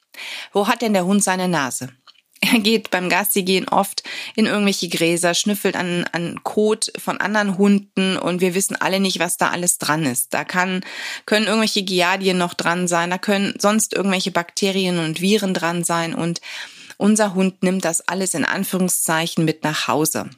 Wo 0.53 0.67
hat 0.69 0.83
denn 0.83 0.93
der 0.93 1.05
Hund 1.05 1.23
seine 1.23 1.49
Nase? 1.49 1.91
Er 2.53 2.61
geht 2.61 2.91
beim 2.91 3.09
Gassi 3.09 3.43
gehen 3.43 3.69
oft 3.69 4.03
in 4.37 4.47
irgendwelche 4.47 4.89
Gräser, 4.89 5.35
schnüffelt 5.35 5.77
an, 5.77 6.05
an 6.13 6.41
Kot 6.45 6.93
von 6.97 7.21
anderen 7.21 7.59
Hunden 7.59 8.17
und 8.17 8.41
wir 8.41 8.55
wissen 8.55 8.77
alle 8.77 9.01
nicht, 9.01 9.19
was 9.19 9.37
da 9.37 9.51
alles 9.51 9.79
dran 9.79 10.05
ist. 10.07 10.35
Da 10.35 10.45
kann, 10.45 10.85
können 11.27 11.47
irgendwelche 11.47 11.83
Giardien 11.83 12.39
noch 12.39 12.55
dran 12.55 12.87
sein, 12.87 13.11
da 13.11 13.19
können 13.19 13.55
sonst 13.59 13.93
irgendwelche 13.93 14.31
Bakterien 14.31 14.99
und 14.99 15.21
Viren 15.21 15.53
dran 15.53 15.85
sein 15.85 16.15
und 16.15 16.41
unser 16.97 17.35
Hund 17.35 17.63
nimmt 17.63 17.85
das 17.85 18.07
alles 18.07 18.35
in 18.35 18.45
Anführungszeichen 18.45 19.45
mit 19.45 19.65
nach 19.65 19.89
Hause. 19.89 20.31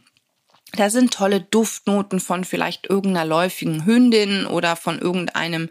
Da 0.77 0.89
sind 0.89 1.13
tolle 1.13 1.41
Duftnoten 1.41 2.21
von 2.21 2.45
vielleicht 2.45 2.89
irgendeiner 2.89 3.27
läufigen 3.27 3.85
Hündin 3.87 4.47
oder 4.47 4.77
von 4.77 5.01
irgendeinem 5.01 5.69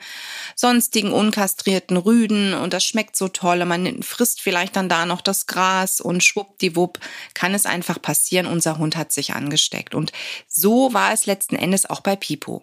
sonstigen 0.55 1.13
unkastrierten 1.13 1.95
Rüden 1.95 2.53
und 2.53 2.73
das 2.73 2.83
schmeckt 2.83 3.15
so 3.15 3.29
toll. 3.29 3.63
Man 3.65 4.03
frisst 4.03 4.41
vielleicht 4.41 4.75
dann 4.75 4.89
da 4.89 5.05
noch 5.05 5.21
das 5.21 5.47
Gras 5.47 6.01
und 6.01 6.23
schwuppdiwupp 6.23 6.99
kann 7.33 7.53
es 7.53 7.65
einfach 7.65 8.01
passieren, 8.01 8.45
unser 8.45 8.77
Hund 8.77 8.97
hat 8.97 9.11
sich 9.13 9.33
angesteckt. 9.33 9.95
Und 9.95 10.11
so 10.47 10.93
war 10.93 11.13
es 11.13 11.25
letzten 11.25 11.55
Endes 11.55 11.89
auch 11.89 12.01
bei 12.01 12.17
Pipo. 12.17 12.61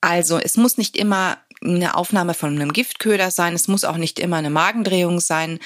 Also 0.00 0.38
es 0.38 0.56
muss 0.56 0.78
nicht 0.78 0.96
immer 0.96 1.38
eine 1.64 1.96
Aufnahme 1.96 2.34
von 2.34 2.50
einem 2.54 2.72
Giftköder 2.72 3.30
sein, 3.30 3.54
es 3.54 3.68
muss 3.68 3.84
auch 3.84 3.96
nicht 3.96 4.18
immer 4.18 4.36
eine 4.36 4.50
Magendrehung 4.50 5.20
sein 5.20 5.58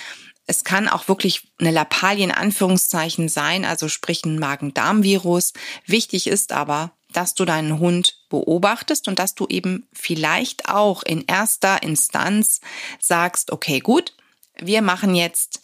es 0.47 0.65
kann 0.65 0.89
auch 0.89 1.09
wirklich 1.09 1.49
eine 1.59 1.73
Lappalie 1.73 2.25
in 2.25 2.31
Anführungszeichen 2.31 3.29
sein, 3.29 3.65
also 3.65 3.89
sprich 3.89 4.25
ein 4.25 4.39
Magen-Darm-Virus. 4.39 5.53
Wichtig 5.87 6.29
ist 6.29 6.53
aber, 6.53 6.93
dass 7.13 7.35
du 7.35 7.45
deinen 7.45 7.79
Hund 7.79 8.19
beobachtest 8.29 9.09
und 9.09 9.19
dass 9.19 9.35
du 9.35 9.47
eben 9.49 9.89
vielleicht 9.93 10.69
auch 10.69 11.03
in 11.03 11.25
erster 11.27 11.83
Instanz 11.83 12.61
sagst, 13.01 13.51
okay, 13.51 13.81
gut, 13.81 14.15
wir 14.59 14.83
machen 14.83 15.15
jetzt 15.15 15.63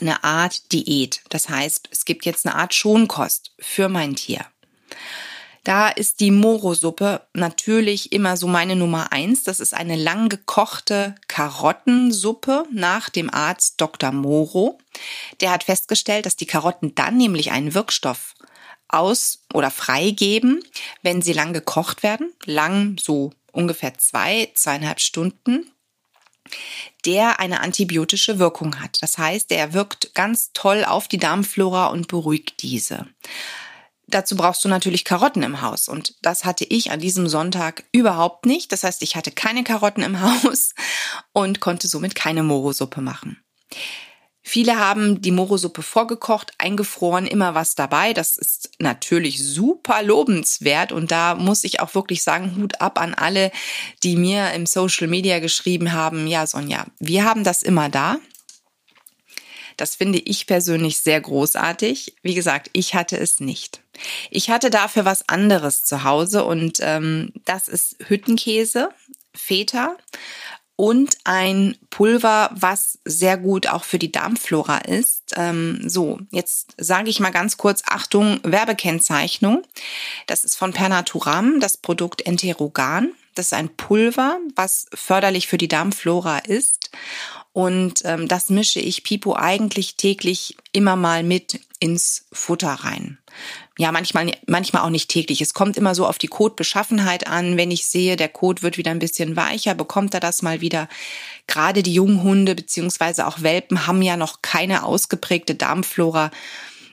eine 0.00 0.24
Art 0.24 0.72
Diät. 0.72 1.22
Das 1.28 1.48
heißt, 1.48 1.88
es 1.90 2.04
gibt 2.04 2.24
jetzt 2.24 2.46
eine 2.46 2.54
Art 2.54 2.74
Schonkost 2.74 3.52
für 3.58 3.88
mein 3.88 4.14
Tier. 4.14 4.46
Da 5.64 5.88
ist 5.88 6.18
die 6.20 6.32
Moro-Suppe 6.32 7.26
natürlich 7.34 8.12
immer 8.12 8.36
so 8.36 8.48
meine 8.48 8.74
Nummer 8.74 9.12
eins. 9.12 9.44
Das 9.44 9.60
ist 9.60 9.74
eine 9.74 9.96
lang 9.96 10.28
gekochte 10.28 11.14
Karottensuppe 11.28 12.64
nach 12.72 13.08
dem 13.10 13.32
Arzt 13.32 13.80
Dr. 13.80 14.10
Moro. 14.10 14.78
Der 15.40 15.52
hat 15.52 15.64
festgestellt, 15.64 16.26
dass 16.26 16.36
die 16.36 16.46
Karotten 16.46 16.94
dann 16.94 17.16
nämlich 17.16 17.52
einen 17.52 17.74
Wirkstoff 17.74 18.34
aus 18.88 19.44
oder 19.54 19.70
freigeben, 19.70 20.64
wenn 21.02 21.22
sie 21.22 21.32
lang 21.32 21.52
gekocht 21.52 22.02
werden. 22.02 22.32
Lang 22.44 22.96
so 23.00 23.32
ungefähr 23.52 23.96
zwei, 23.98 24.50
zweieinhalb 24.54 25.00
Stunden 25.00 25.70
der 27.04 27.40
eine 27.40 27.60
antibiotische 27.60 28.38
Wirkung 28.38 28.80
hat. 28.80 28.98
Das 29.02 29.18
heißt, 29.18 29.50
er 29.52 29.72
wirkt 29.72 30.14
ganz 30.14 30.50
toll 30.52 30.84
auf 30.84 31.08
die 31.08 31.18
Darmflora 31.18 31.86
und 31.86 32.08
beruhigt 32.08 32.62
diese. 32.62 33.06
Dazu 34.12 34.36
brauchst 34.36 34.62
du 34.62 34.68
natürlich 34.68 35.06
Karotten 35.06 35.42
im 35.42 35.62
Haus. 35.62 35.88
Und 35.88 36.14
das 36.20 36.44
hatte 36.44 36.64
ich 36.64 36.90
an 36.90 37.00
diesem 37.00 37.28
Sonntag 37.28 37.84
überhaupt 37.92 38.44
nicht. 38.44 38.70
Das 38.70 38.84
heißt, 38.84 39.02
ich 39.02 39.16
hatte 39.16 39.30
keine 39.30 39.64
Karotten 39.64 40.02
im 40.02 40.20
Haus 40.44 40.74
und 41.32 41.60
konnte 41.60 41.88
somit 41.88 42.14
keine 42.14 42.42
Morosuppe 42.42 43.00
machen. 43.00 43.42
Viele 44.44 44.78
haben 44.78 45.22
die 45.22 45.30
Morosuppe 45.30 45.82
vorgekocht, 45.82 46.52
eingefroren, 46.58 47.26
immer 47.26 47.54
was 47.54 47.74
dabei. 47.74 48.12
Das 48.12 48.36
ist 48.36 48.72
natürlich 48.78 49.42
super 49.42 50.02
lobenswert 50.02 50.92
und 50.92 51.10
da 51.10 51.36
muss 51.36 51.64
ich 51.64 51.80
auch 51.80 51.94
wirklich 51.94 52.22
sagen, 52.22 52.56
Hut 52.56 52.80
ab 52.80 53.00
an 53.00 53.14
alle, 53.14 53.50
die 54.02 54.16
mir 54.16 54.52
im 54.52 54.66
Social 54.66 55.06
Media 55.06 55.38
geschrieben 55.38 55.92
haben, 55.92 56.26
ja 56.26 56.46
Sonja, 56.46 56.86
wir 56.98 57.24
haben 57.24 57.44
das 57.44 57.62
immer 57.62 57.88
da. 57.88 58.18
Das 59.78 59.94
finde 59.94 60.18
ich 60.18 60.46
persönlich 60.46 60.98
sehr 60.98 61.20
großartig. 61.20 62.16
Wie 62.22 62.34
gesagt, 62.34 62.68
ich 62.72 62.94
hatte 62.94 63.16
es 63.16 63.40
nicht. 63.40 63.81
Ich 64.30 64.50
hatte 64.50 64.70
dafür 64.70 65.04
was 65.04 65.28
anderes 65.28 65.84
zu 65.84 66.04
Hause 66.04 66.44
und 66.44 66.78
ähm, 66.80 67.32
das 67.44 67.68
ist 67.68 67.96
Hüttenkäse, 68.08 68.90
Feta 69.34 69.96
und 70.76 71.18
ein 71.24 71.76
Pulver, 71.90 72.50
was 72.54 72.98
sehr 73.04 73.36
gut 73.36 73.66
auch 73.66 73.84
für 73.84 73.98
die 73.98 74.10
Darmflora 74.10 74.78
ist. 74.78 75.32
Ähm, 75.36 75.88
so, 75.88 76.18
jetzt 76.30 76.74
sage 76.78 77.10
ich 77.10 77.20
mal 77.20 77.30
ganz 77.30 77.56
kurz, 77.56 77.82
Achtung, 77.86 78.40
Werbekennzeichnung. 78.42 79.62
Das 80.26 80.44
ist 80.44 80.56
von 80.56 80.72
Pernaturam, 80.72 81.60
das 81.60 81.76
Produkt 81.76 82.26
Enterogan. 82.26 83.12
Das 83.34 83.46
ist 83.46 83.52
ein 83.52 83.74
Pulver, 83.76 84.38
was 84.56 84.86
förderlich 84.92 85.46
für 85.46 85.58
die 85.58 85.68
Darmflora 85.68 86.38
ist. 86.38 86.90
Und 87.52 88.00
ähm, 88.04 88.28
das 88.28 88.48
mische 88.48 88.80
ich 88.80 89.04
Pipo 89.04 89.36
eigentlich 89.36 89.96
täglich 89.96 90.56
immer 90.72 90.96
mal 90.96 91.22
mit 91.22 91.60
ins 91.80 92.26
Futter 92.32 92.72
rein. 92.72 93.18
Ja, 93.78 93.90
manchmal, 93.90 94.32
manchmal 94.46 94.82
auch 94.82 94.90
nicht 94.90 95.08
täglich. 95.08 95.40
Es 95.40 95.54
kommt 95.54 95.76
immer 95.76 95.94
so 95.94 96.06
auf 96.06 96.18
die 96.18 96.28
Kotbeschaffenheit 96.28 97.26
an. 97.26 97.56
Wenn 97.56 97.70
ich 97.70 97.86
sehe, 97.86 98.16
der 98.16 98.28
Kot 98.28 98.62
wird 98.62 98.76
wieder 98.76 98.90
ein 98.90 98.98
bisschen 98.98 99.34
weicher, 99.34 99.74
bekommt 99.74 100.12
er 100.14 100.20
das 100.20 100.42
mal 100.42 100.60
wieder. 100.60 100.88
Gerade 101.46 101.82
die 101.82 101.94
jungen 101.94 102.22
Hunde 102.22 102.54
beziehungsweise 102.54 103.26
auch 103.26 103.42
Welpen 103.42 103.86
haben 103.86 104.02
ja 104.02 104.16
noch 104.16 104.42
keine 104.42 104.84
ausgeprägte 104.84 105.54
Darmflora. 105.54 106.30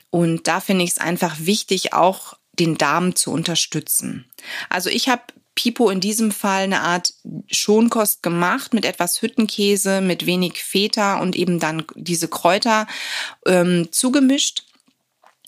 Und 0.08 0.48
da 0.48 0.60
finde 0.60 0.84
ich 0.84 0.92
es 0.92 0.98
einfach 0.98 1.36
wichtig, 1.40 1.92
auch 1.92 2.34
den 2.58 2.78
Darm 2.78 3.14
zu 3.14 3.30
unterstützen. 3.30 4.26
Also 4.68 4.90
ich 4.90 5.08
habe 5.08 5.22
Pipo 5.54 5.90
in 5.90 6.00
diesem 6.00 6.32
Fall 6.32 6.62
eine 6.62 6.80
Art 6.80 7.12
Schonkost 7.50 8.22
gemacht 8.22 8.72
mit 8.72 8.84
etwas 8.84 9.20
Hüttenkäse, 9.20 10.00
mit 10.00 10.24
wenig 10.24 10.62
Feta 10.64 11.20
und 11.20 11.36
eben 11.36 11.58
dann 11.58 11.84
diese 11.94 12.28
Kräuter 12.28 12.86
ähm, 13.46 13.88
zugemischt. 13.90 14.64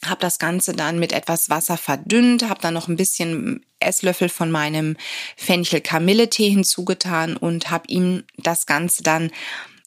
Habe 0.04 0.20
das 0.20 0.38
Ganze 0.38 0.72
dann 0.72 0.98
mit 0.98 1.12
etwas 1.12 1.48
Wasser 1.48 1.76
verdünnt, 1.76 2.48
habe 2.48 2.60
dann 2.60 2.74
noch 2.74 2.88
ein 2.88 2.96
bisschen 2.96 3.64
Esslöffel 3.78 4.28
von 4.28 4.50
meinem 4.50 4.96
Fenchel-Kamille-Tee 5.36 6.50
hinzugetan 6.50 7.36
und 7.36 7.70
habe 7.70 7.86
ihm 7.88 8.24
das 8.36 8.66
Ganze 8.66 9.02
dann 9.02 9.30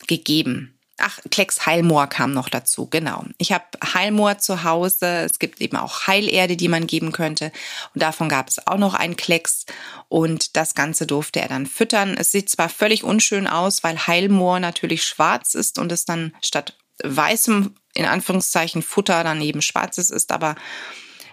gegeben. 0.08 0.76
Ach, 0.98 1.20
Klecks 1.30 1.66
Heilmoor 1.66 2.08
kam 2.08 2.32
noch 2.32 2.48
dazu, 2.48 2.88
genau. 2.88 3.26
Ich 3.38 3.52
habe 3.52 3.66
Heilmoor 3.84 4.38
zu 4.38 4.64
Hause. 4.64 5.26
Es 5.26 5.40
gibt 5.40 5.60
eben 5.60 5.76
auch 5.76 6.08
Heilerde, 6.08 6.56
die 6.56 6.70
man 6.70 6.88
geben 6.88 7.12
könnte. 7.12 7.52
Und 7.94 8.02
davon 8.02 8.30
gab 8.30 8.48
es 8.48 8.66
auch 8.66 8.78
noch 8.78 8.94
einen 8.94 9.18
Klecks. 9.18 9.66
Und 10.08 10.56
das 10.56 10.74
Ganze 10.74 11.06
durfte 11.06 11.42
er 11.42 11.50
dann 11.50 11.66
füttern. 11.66 12.16
Es 12.18 12.32
sieht 12.32 12.50
zwar 12.50 12.70
völlig 12.70 13.04
unschön 13.04 13.46
aus, 13.46 13.84
weil 13.84 14.08
Heilmoor 14.08 14.62
natürlich 14.62 15.04
schwarz 15.04 15.54
ist 15.54 15.80
und 15.80 15.92
es 15.92 16.06
dann 16.06 16.34
statt 16.42 16.78
weißem, 17.04 17.76
in 17.96 18.06
Anführungszeichen, 18.06 18.84
Futter 18.84 19.24
dann 19.24 19.42
eben 19.42 19.62
schwarzes 19.62 20.12
ist, 20.12 20.32
aber 20.32 20.56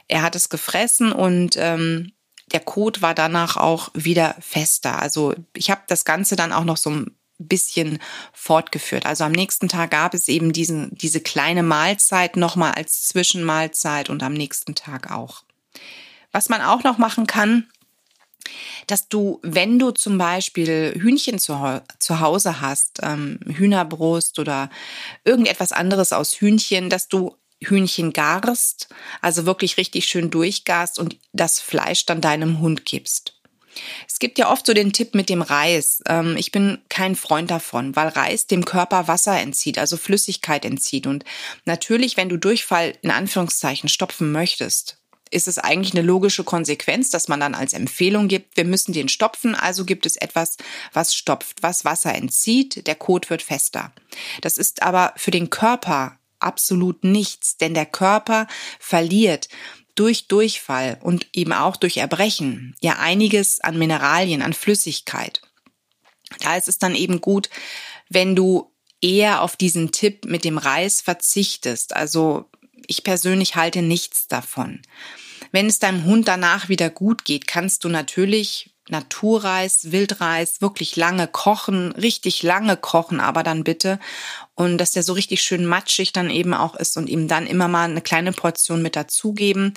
er 0.08 0.22
hat 0.22 0.34
es 0.34 0.48
gefressen 0.48 1.12
und 1.12 1.56
ähm, 1.56 2.12
der 2.52 2.60
Kot 2.60 3.02
war 3.02 3.14
danach 3.14 3.56
auch 3.56 3.90
wieder 3.94 4.36
fester. 4.40 5.00
Also 5.00 5.34
ich 5.54 5.70
habe 5.70 5.82
das 5.88 6.04
Ganze 6.04 6.36
dann 6.36 6.52
auch 6.52 6.64
noch 6.64 6.76
so 6.76 6.90
ein 6.90 7.16
bisschen 7.38 7.98
fortgeführt. 8.32 9.06
Also 9.06 9.24
am 9.24 9.32
nächsten 9.32 9.68
Tag 9.68 9.90
gab 9.90 10.14
es 10.14 10.28
eben 10.28 10.52
diesen, 10.52 10.90
diese 10.96 11.20
kleine 11.20 11.62
Mahlzeit 11.62 12.36
nochmal 12.36 12.72
als 12.72 13.04
Zwischenmahlzeit 13.04 14.10
und 14.10 14.22
am 14.22 14.34
nächsten 14.34 14.74
Tag 14.74 15.10
auch. 15.10 15.42
Was 16.30 16.48
man 16.48 16.62
auch 16.62 16.84
noch 16.84 16.98
machen 16.98 17.26
kann, 17.26 17.68
dass 18.86 19.08
du, 19.08 19.40
wenn 19.42 19.78
du 19.78 19.90
zum 19.90 20.18
Beispiel 20.18 20.94
Hühnchen 20.96 21.38
zu, 21.38 21.82
zu 21.98 22.20
Hause 22.20 22.60
hast, 22.60 23.00
ähm, 23.02 23.38
Hühnerbrust 23.46 24.38
oder 24.38 24.70
irgendetwas 25.24 25.72
anderes 25.72 26.12
aus 26.12 26.34
Hühnchen, 26.34 26.90
dass 26.90 27.08
du 27.08 27.36
Hühnchen 27.60 28.12
garst, 28.12 28.88
also 29.20 29.46
wirklich 29.46 29.76
richtig 29.76 30.06
schön 30.06 30.30
durchgarst 30.30 30.98
und 30.98 31.16
das 31.32 31.60
Fleisch 31.60 32.06
dann 32.06 32.20
deinem 32.20 32.60
Hund 32.60 32.84
gibst. 32.84 33.34
Es 34.06 34.18
gibt 34.18 34.38
ja 34.38 34.50
oft 34.50 34.66
so 34.66 34.74
den 34.74 34.92
Tipp 34.92 35.14
mit 35.14 35.28
dem 35.28 35.40
Reis. 35.40 36.02
Ähm, 36.06 36.36
ich 36.36 36.52
bin 36.52 36.78
kein 36.88 37.16
Freund 37.16 37.50
davon, 37.50 37.96
weil 37.96 38.08
Reis 38.08 38.46
dem 38.46 38.64
Körper 38.64 39.08
Wasser 39.08 39.40
entzieht, 39.40 39.78
also 39.78 39.96
Flüssigkeit 39.96 40.64
entzieht. 40.64 41.06
Und 41.06 41.24
natürlich, 41.64 42.16
wenn 42.16 42.28
du 42.28 42.36
Durchfall 42.36 42.94
in 43.02 43.10
Anführungszeichen 43.10 43.88
stopfen 43.88 44.30
möchtest, 44.30 44.98
ist 45.32 45.48
es 45.48 45.58
eigentlich 45.58 45.94
eine 45.94 46.02
logische 46.02 46.44
Konsequenz, 46.44 47.10
dass 47.10 47.28
man 47.28 47.40
dann 47.40 47.54
als 47.54 47.72
Empfehlung 47.72 48.28
gibt, 48.28 48.56
wir 48.56 48.64
müssen 48.64 48.92
den 48.92 49.08
stopfen, 49.08 49.54
also 49.54 49.84
gibt 49.84 50.06
es 50.06 50.16
etwas, 50.16 50.56
was 50.92 51.14
stopft, 51.14 51.62
was 51.62 51.84
Wasser 51.84 52.14
entzieht, 52.14 52.86
der 52.86 52.94
Kot 52.94 53.30
wird 53.30 53.42
fester. 53.42 53.92
Das 54.40 54.58
ist 54.58 54.82
aber 54.82 55.12
für 55.16 55.30
den 55.30 55.50
Körper 55.50 56.18
absolut 56.38 57.04
nichts, 57.04 57.56
denn 57.56 57.74
der 57.74 57.86
Körper 57.86 58.46
verliert 58.78 59.48
durch 59.94 60.26
Durchfall 60.26 60.98
und 61.02 61.26
eben 61.32 61.52
auch 61.52 61.76
durch 61.76 61.98
Erbrechen 61.98 62.74
ja 62.80 62.98
einiges 62.98 63.60
an 63.60 63.78
Mineralien, 63.78 64.42
an 64.42 64.52
Flüssigkeit. 64.52 65.42
Da 66.40 66.56
ist 66.56 66.68
es 66.68 66.78
dann 66.78 66.94
eben 66.94 67.20
gut, 67.20 67.50
wenn 68.08 68.34
du 68.34 68.72
eher 69.00 69.42
auf 69.42 69.56
diesen 69.56 69.92
Tipp 69.92 70.24
mit 70.24 70.44
dem 70.44 70.58
Reis 70.58 71.00
verzichtest. 71.00 71.94
Also 71.94 72.50
ich 72.86 73.04
persönlich 73.04 73.56
halte 73.56 73.82
nichts 73.82 74.28
davon. 74.28 74.80
Wenn 75.52 75.66
es 75.66 75.78
deinem 75.78 76.04
Hund 76.04 76.26
danach 76.26 76.68
wieder 76.68 76.90
gut 76.90 77.24
geht, 77.24 77.46
kannst 77.46 77.84
du 77.84 77.88
natürlich 77.88 78.70
Naturreis, 78.88 79.92
Wildreis 79.92 80.60
wirklich 80.60 80.96
lange 80.96 81.28
kochen, 81.28 81.92
richtig 81.92 82.42
lange 82.42 82.76
kochen, 82.76 83.20
aber 83.20 83.42
dann 83.42 83.62
bitte. 83.62 84.00
Und 84.54 84.78
dass 84.78 84.92
der 84.92 85.02
so 85.02 85.12
richtig 85.12 85.42
schön 85.42 85.66
matschig 85.66 86.12
dann 86.12 86.30
eben 86.30 86.52
auch 86.52 86.74
ist 86.74 86.96
und 86.96 87.08
ihm 87.08 87.28
dann 87.28 87.46
immer 87.46 87.68
mal 87.68 87.88
eine 87.88 88.00
kleine 88.00 88.32
Portion 88.32 88.82
mit 88.82 88.96
dazugeben. 88.96 89.74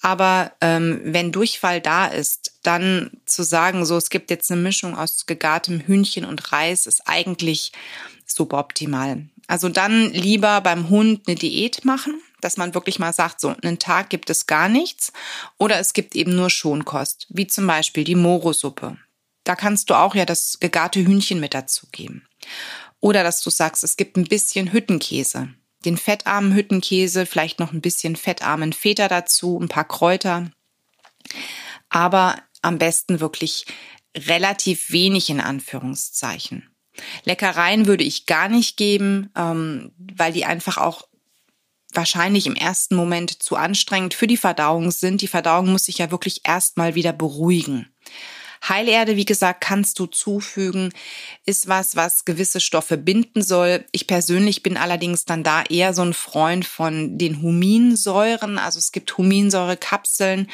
Aber 0.00 0.52
ähm, 0.60 1.00
wenn 1.04 1.32
Durchfall 1.32 1.80
da 1.80 2.06
ist, 2.06 2.52
dann 2.62 3.10
zu 3.26 3.42
sagen, 3.42 3.84
so 3.84 3.96
es 3.96 4.10
gibt 4.10 4.30
jetzt 4.30 4.50
eine 4.50 4.60
Mischung 4.60 4.96
aus 4.96 5.26
gegartem 5.26 5.80
Hühnchen 5.80 6.24
und 6.24 6.52
Reis, 6.52 6.86
ist 6.86 7.02
eigentlich 7.06 7.72
suboptimal. 8.24 9.26
Also 9.46 9.68
dann 9.68 10.12
lieber 10.12 10.60
beim 10.60 10.88
Hund 10.88 11.26
eine 11.26 11.36
Diät 11.36 11.84
machen, 11.84 12.20
dass 12.40 12.56
man 12.56 12.74
wirklich 12.74 12.98
mal 12.98 13.12
sagt, 13.12 13.40
so 13.40 13.54
einen 13.62 13.78
Tag 13.78 14.10
gibt 14.10 14.30
es 14.30 14.46
gar 14.46 14.68
nichts 14.68 15.12
oder 15.58 15.78
es 15.78 15.92
gibt 15.92 16.14
eben 16.14 16.34
nur 16.34 16.50
Schonkost, 16.50 17.26
wie 17.30 17.46
zum 17.46 17.66
Beispiel 17.66 18.04
die 18.04 18.14
Morosuppe. 18.14 18.96
Da 19.44 19.56
kannst 19.56 19.90
du 19.90 19.94
auch 19.94 20.14
ja 20.14 20.24
das 20.24 20.58
gegarte 20.60 21.00
Hühnchen 21.00 21.40
mit 21.40 21.54
dazugeben. 21.54 22.28
Oder 23.00 23.22
dass 23.22 23.42
du 23.42 23.50
sagst, 23.50 23.84
es 23.84 23.96
gibt 23.96 24.16
ein 24.16 24.24
bisschen 24.24 24.72
Hüttenkäse. 24.72 25.48
Den 25.84 25.96
fettarmen 25.96 26.54
Hüttenkäse, 26.54 27.24
vielleicht 27.26 27.60
noch 27.60 27.72
ein 27.72 27.80
bisschen 27.80 28.16
fettarmen 28.16 28.72
Feta 28.72 29.08
dazu, 29.08 29.58
ein 29.60 29.68
paar 29.68 29.86
Kräuter. 29.86 30.50
Aber 31.88 32.36
am 32.62 32.78
besten 32.78 33.20
wirklich 33.20 33.66
relativ 34.16 34.90
wenig 34.90 35.30
in 35.30 35.40
Anführungszeichen. 35.40 36.68
Leckereien 37.24 37.86
würde 37.86 38.04
ich 38.04 38.26
gar 38.26 38.48
nicht 38.48 38.76
geben, 38.76 39.30
ähm, 39.36 39.92
weil 39.96 40.32
die 40.32 40.44
einfach 40.44 40.78
auch 40.78 41.07
wahrscheinlich 41.92 42.46
im 42.46 42.54
ersten 42.54 42.94
Moment 42.94 43.42
zu 43.42 43.56
anstrengend 43.56 44.14
für 44.14 44.26
die 44.26 44.36
Verdauung 44.36 44.90
sind. 44.90 45.22
Die 45.22 45.28
Verdauung 45.28 45.70
muss 45.72 45.84
sich 45.84 45.98
ja 45.98 46.10
wirklich 46.10 46.42
erstmal 46.44 46.94
wieder 46.94 47.12
beruhigen. 47.12 47.88
Heilerde, 48.66 49.16
wie 49.16 49.24
gesagt, 49.24 49.60
kannst 49.60 49.98
du 49.98 50.06
zufügen, 50.06 50.92
ist 51.44 51.68
was, 51.68 51.96
was 51.96 52.24
gewisse 52.24 52.60
Stoffe 52.60 52.96
binden 52.96 53.42
soll. 53.42 53.84
Ich 53.92 54.06
persönlich 54.06 54.62
bin 54.62 54.76
allerdings 54.76 55.24
dann 55.24 55.44
da 55.44 55.62
eher 55.62 55.94
so 55.94 56.02
ein 56.02 56.14
Freund 56.14 56.66
von 56.66 57.18
den 57.18 57.40
Huminsäuren. 57.40 58.58
Also 58.58 58.78
es 58.78 58.90
gibt 58.92 59.16
Huminsäurekapseln 59.16 60.50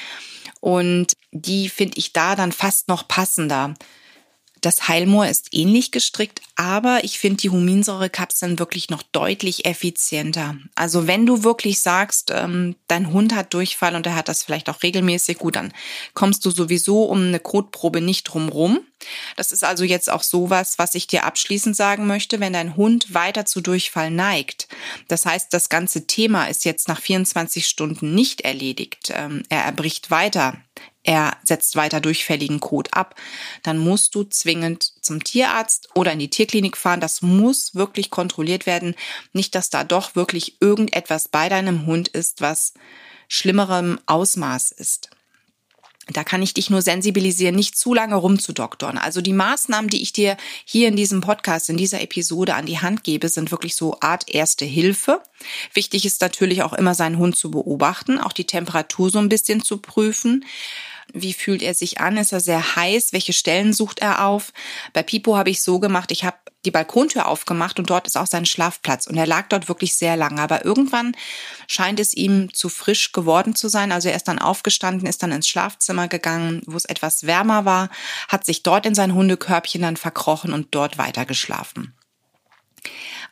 und 0.60 1.12
die 1.32 1.68
finde 1.68 1.98
ich 1.98 2.12
da 2.12 2.36
dann 2.36 2.52
fast 2.52 2.88
noch 2.88 3.08
passender. 3.08 3.74
Das 4.64 4.88
Heilmoor 4.88 5.27
ist 5.27 5.48
ähnlich 5.53 5.90
gestrickt, 5.90 6.40
aber 6.57 7.05
ich 7.05 7.18
finde 7.18 7.37
die 7.37 7.50
Huminsäurekapseln 7.50 8.59
wirklich 8.59 8.88
noch 8.88 9.03
deutlich 9.03 9.66
effizienter. 9.66 10.57
Also 10.74 11.07
wenn 11.07 11.27
du 11.27 11.44
wirklich 11.44 11.83
sagst, 11.83 12.31
ähm, 12.35 12.74
dein 12.88 13.12
Hund 13.12 13.35
hat 13.35 13.53
Durchfall 13.53 13.94
und 13.94 14.07
er 14.07 14.14
hat 14.14 14.27
das 14.27 14.42
vielleicht 14.42 14.70
auch 14.70 14.83
regelmäßig, 14.83 15.37
gut, 15.37 15.57
dann 15.57 15.74
kommst 16.14 16.46
du 16.46 16.50
sowieso 16.50 17.05
um 17.05 17.27
eine 17.27 17.40
Kotprobe 17.40 18.00
nicht 18.00 18.24
drumrum. 18.24 18.81
Das 19.37 19.53
ist 19.53 19.64
also 19.64 19.85
jetzt 19.85 20.11
auch 20.11 20.22
sowas, 20.22 20.79
was 20.79 20.94
ich 20.94 21.07
dir 21.07 21.24
abschließend 21.24 21.77
sagen 21.77 22.07
möchte, 22.07 22.40
wenn 22.40 22.55
dein 22.55 22.74
Hund 22.74 23.12
weiter 23.12 23.44
zu 23.44 23.61
Durchfall 23.61 24.11
neigt. 24.11 24.68
Das 25.09 25.27
heißt, 25.27 25.53
das 25.53 25.68
ganze 25.68 26.07
Thema 26.07 26.46
ist 26.46 26.64
jetzt 26.64 26.88
nach 26.88 27.03
24 27.03 27.66
Stunden 27.66 28.14
nicht 28.14 28.40
erledigt. 28.40 29.12
Ähm, 29.14 29.42
er 29.50 29.62
erbricht 29.62 30.11
weiter 30.11 30.57
er 31.04 31.36
setzt 31.44 31.76
weiter 31.76 32.00
durchfälligen 32.00 32.60
Kot 32.60 32.94
ab, 32.94 33.14
dann 33.62 33.78
musst 33.78 34.14
du 34.14 34.24
zwingend 34.24 34.92
zum 35.02 35.22
Tierarzt 35.22 35.90
oder 35.94 36.12
in 36.12 36.18
die 36.18 36.30
Tierklinik 36.30 36.78
fahren. 36.78 37.00
Das 37.00 37.20
muss 37.20 37.74
wirklich 37.74 38.10
kontrolliert 38.10 38.64
werden. 38.64 38.94
Nicht, 39.34 39.54
dass 39.54 39.68
da 39.68 39.84
doch 39.84 40.16
wirklich 40.16 40.60
irgendetwas 40.60 41.28
bei 41.28 41.50
deinem 41.50 41.84
Hund 41.84 42.08
ist, 42.08 42.40
was 42.40 42.72
schlimmerem 43.28 44.00
Ausmaß 44.06 44.72
ist. 44.72 45.10
Da 46.12 46.22
kann 46.22 46.42
ich 46.42 46.52
dich 46.52 46.68
nur 46.68 46.82
sensibilisieren, 46.82 47.54
nicht 47.54 47.78
zu 47.78 47.94
lange 47.94 48.16
rumzudoktern. 48.16 48.98
Also 48.98 49.22
die 49.22 49.32
Maßnahmen, 49.32 49.88
die 49.88 50.02
ich 50.02 50.12
dir 50.12 50.36
hier 50.64 50.88
in 50.88 50.96
diesem 50.96 51.22
Podcast, 51.22 51.70
in 51.70 51.78
dieser 51.78 52.02
Episode 52.02 52.54
an 52.54 52.66
die 52.66 52.80
Hand 52.80 53.04
gebe, 53.04 53.30
sind 53.30 53.50
wirklich 53.50 53.74
so 53.74 53.98
Art 54.00 54.28
erste 54.28 54.66
Hilfe. 54.66 55.22
Wichtig 55.72 56.04
ist 56.04 56.20
natürlich 56.20 56.62
auch 56.62 56.74
immer 56.74 56.94
seinen 56.94 57.18
Hund 57.18 57.36
zu 57.36 57.50
beobachten, 57.50 58.18
auch 58.18 58.32
die 58.32 58.46
Temperatur 58.46 59.08
so 59.08 59.18
ein 59.18 59.30
bisschen 59.30 59.62
zu 59.62 59.78
prüfen. 59.78 60.44
Wie 61.14 61.33
fühlt 61.33 61.62
er 61.62 61.74
sich 61.74 62.00
an? 62.00 62.16
Ist 62.16 62.33
er 62.33 62.40
sehr 62.40 62.74
heiß? 62.74 63.12
Welche 63.12 63.33
Stellen 63.33 63.72
sucht 63.72 64.00
er 64.00 64.27
auf? 64.27 64.53
Bei 64.92 65.05
Pipo 65.05 65.37
habe 65.37 65.48
ich 65.48 65.62
so 65.62 65.79
gemacht, 65.79 66.11
ich 66.11 66.24
habe 66.24 66.37
die 66.64 66.72
Balkontür 66.72 67.29
aufgemacht 67.29 67.79
und 67.79 67.88
dort 67.88 68.09
ist 68.09 68.16
auch 68.16 68.27
sein 68.27 68.46
Schlafplatz. 68.46 69.07
Und 69.07 69.16
er 69.16 69.27
lag 69.27 69.48
dort 69.48 69.68
wirklich 69.68 69.94
sehr 69.94 70.16
lange. 70.16 70.42
Aber 70.42 70.64
irgendwann 70.64 71.16
scheint 71.68 72.00
es 72.00 72.14
ihm 72.14 72.53
zu 72.53 72.68
frisch 72.68 73.12
geworden 73.12 73.55
zu 73.55 73.68
sein. 73.68 73.92
Also 73.92 74.09
er 74.09 74.16
ist 74.16 74.27
dann 74.27 74.40
aufgestanden, 74.40 75.07
ist 75.07 75.22
dann 75.22 75.31
ins 75.31 75.48
Schlafzimmer 75.48 76.09
gegangen, 76.09 76.62
wo 76.66 76.77
es 76.77 76.85
etwas 76.85 77.24
wärmer 77.27 77.64
war, 77.64 77.90
hat 78.29 78.44
sich 78.44 78.64
dort 78.64 78.85
in 78.85 78.96
sein 78.96 79.14
Hundekörbchen 79.14 79.83
dann 79.83 79.96
verkrochen 79.96 80.53
und 80.53 80.74
dort 80.74 80.98
weiter 80.98 81.27
geschlafen. 81.27 81.94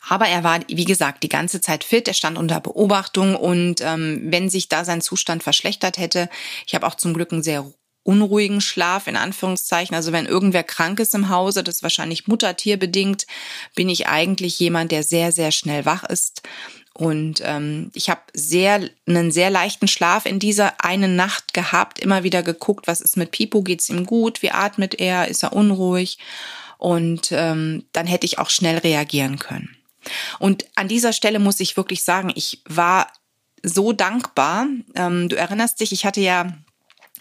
Aber 0.08 0.26
er 0.26 0.42
war, 0.42 0.60
wie 0.68 0.84
gesagt, 0.84 1.22
die 1.22 1.28
ganze 1.28 1.60
Zeit 1.60 1.84
fit, 1.84 2.08
er 2.08 2.14
stand 2.14 2.36
unter 2.36 2.60
Beobachtung 2.60 3.36
und 3.36 3.80
ähm, 3.80 4.20
wenn 4.24 4.50
sich 4.50 4.68
da 4.68 4.84
sein 4.84 5.00
Zustand 5.00 5.42
verschlechtert 5.42 5.96
hätte, 5.96 6.28
ich 6.66 6.74
habe 6.74 6.86
auch 6.86 6.96
zum 6.96 7.14
Glück 7.14 7.32
einen 7.32 7.42
sehr 7.42 7.72
unruhigen 8.04 8.60
Schlaf 8.60 9.06
in 9.06 9.16
Anführungszeichen. 9.16 9.94
Also 9.94 10.12
wenn 10.12 10.26
irgendwer 10.26 10.64
krank 10.64 10.98
ist 10.98 11.14
im 11.14 11.28
Hause, 11.28 11.62
das 11.62 11.76
ist 11.76 11.82
wahrscheinlich 11.82 12.26
muttertierbedingt, 12.26 13.26
bin 13.74 13.88
ich 13.88 14.08
eigentlich 14.08 14.58
jemand, 14.58 14.90
der 14.90 15.04
sehr, 15.04 15.30
sehr 15.30 15.52
schnell 15.52 15.84
wach 15.84 16.04
ist. 16.04 16.42
Und 16.94 17.40
ähm, 17.44 17.90
ich 17.94 18.10
habe 18.10 18.20
sehr 18.34 18.90
einen 19.06 19.32
sehr 19.32 19.50
leichten 19.50 19.88
Schlaf 19.88 20.26
in 20.26 20.38
dieser 20.38 20.84
einen 20.84 21.16
Nacht 21.16 21.54
gehabt, 21.54 22.00
immer 22.00 22.22
wieder 22.22 22.42
geguckt, 22.42 22.86
was 22.86 23.00
ist 23.00 23.16
mit 23.16 23.30
Pipo, 23.30 23.62
geht's 23.62 23.88
ihm 23.88 24.04
gut, 24.04 24.42
wie 24.42 24.50
atmet 24.50 25.00
er, 25.00 25.28
ist 25.28 25.42
er 25.42 25.54
unruhig? 25.54 26.18
Und 26.76 27.30
ähm, 27.30 27.84
dann 27.92 28.06
hätte 28.06 28.26
ich 28.26 28.38
auch 28.38 28.50
schnell 28.50 28.78
reagieren 28.78 29.38
können. 29.38 29.76
Und 30.38 30.66
an 30.74 30.88
dieser 30.88 31.12
Stelle 31.12 31.38
muss 31.38 31.60
ich 31.60 31.76
wirklich 31.76 32.02
sagen, 32.02 32.32
ich 32.34 32.62
war 32.68 33.08
so 33.62 33.92
dankbar. 33.92 34.66
Ähm, 34.94 35.28
du 35.28 35.36
erinnerst 35.36 35.80
dich, 35.80 35.92
ich 35.92 36.04
hatte 36.04 36.20
ja 36.20 36.52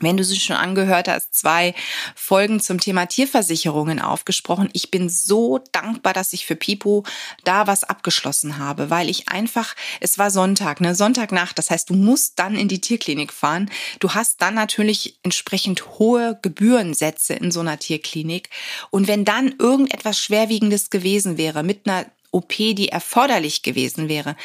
wenn 0.02 0.18
du 0.18 0.24
sie 0.24 0.40
schon 0.40 0.56
angehört 0.56 1.08
hast, 1.08 1.34
zwei 1.34 1.74
Folgen 2.16 2.60
zum 2.60 2.80
Thema 2.80 3.06
Tierversicherungen 3.06 4.00
aufgesprochen. 4.02 4.70
Ich 4.74 4.92
bin 4.92 5.10
so 5.10 5.60
dankbar, 5.72 6.14
dass 6.14 6.34
ich 6.34 6.46
für 6.46 6.56
Pipo 6.56 7.04
da 7.44 7.68
was 7.68 7.84
abgeschlossen 7.84 8.58
habe, 8.58 8.90
weil 8.90 9.10
ich 9.10 9.30
einfach, 9.30 9.76
es 10.00 10.18
war 10.18 10.32
Sonntag, 10.32 10.82
ne, 10.82 10.96
Sonntagnacht. 10.96 11.58
Das 11.58 11.70
heißt, 11.70 11.90
du 11.90 11.94
musst 11.94 12.40
dann 12.40 12.56
in 12.56 12.68
die 12.68 12.82
Tierklinik 12.82 13.32
fahren. 13.32 13.70
Du 14.00 14.14
hast 14.14 14.42
dann 14.42 14.56
natürlich 14.56 15.20
entsprechend 15.24 16.00
hohe 16.00 16.40
Gebührensätze 16.42 17.34
in 17.34 17.52
so 17.52 17.60
einer 17.60 17.80
Tierklinik. 17.80 18.50
Und 18.90 19.08
wenn 19.08 19.26
dann 19.26 19.56
irgendetwas 19.60 20.18
Schwerwiegendes 20.20 20.90
gewesen 20.90 21.38
wäre 21.38 21.64
mit 21.64 21.88
einer 21.88 22.06
OP, 22.32 22.56
die 22.56 22.90
erforderlich 22.90 23.62
gewesen 23.62 24.08
wäre. 24.10 24.36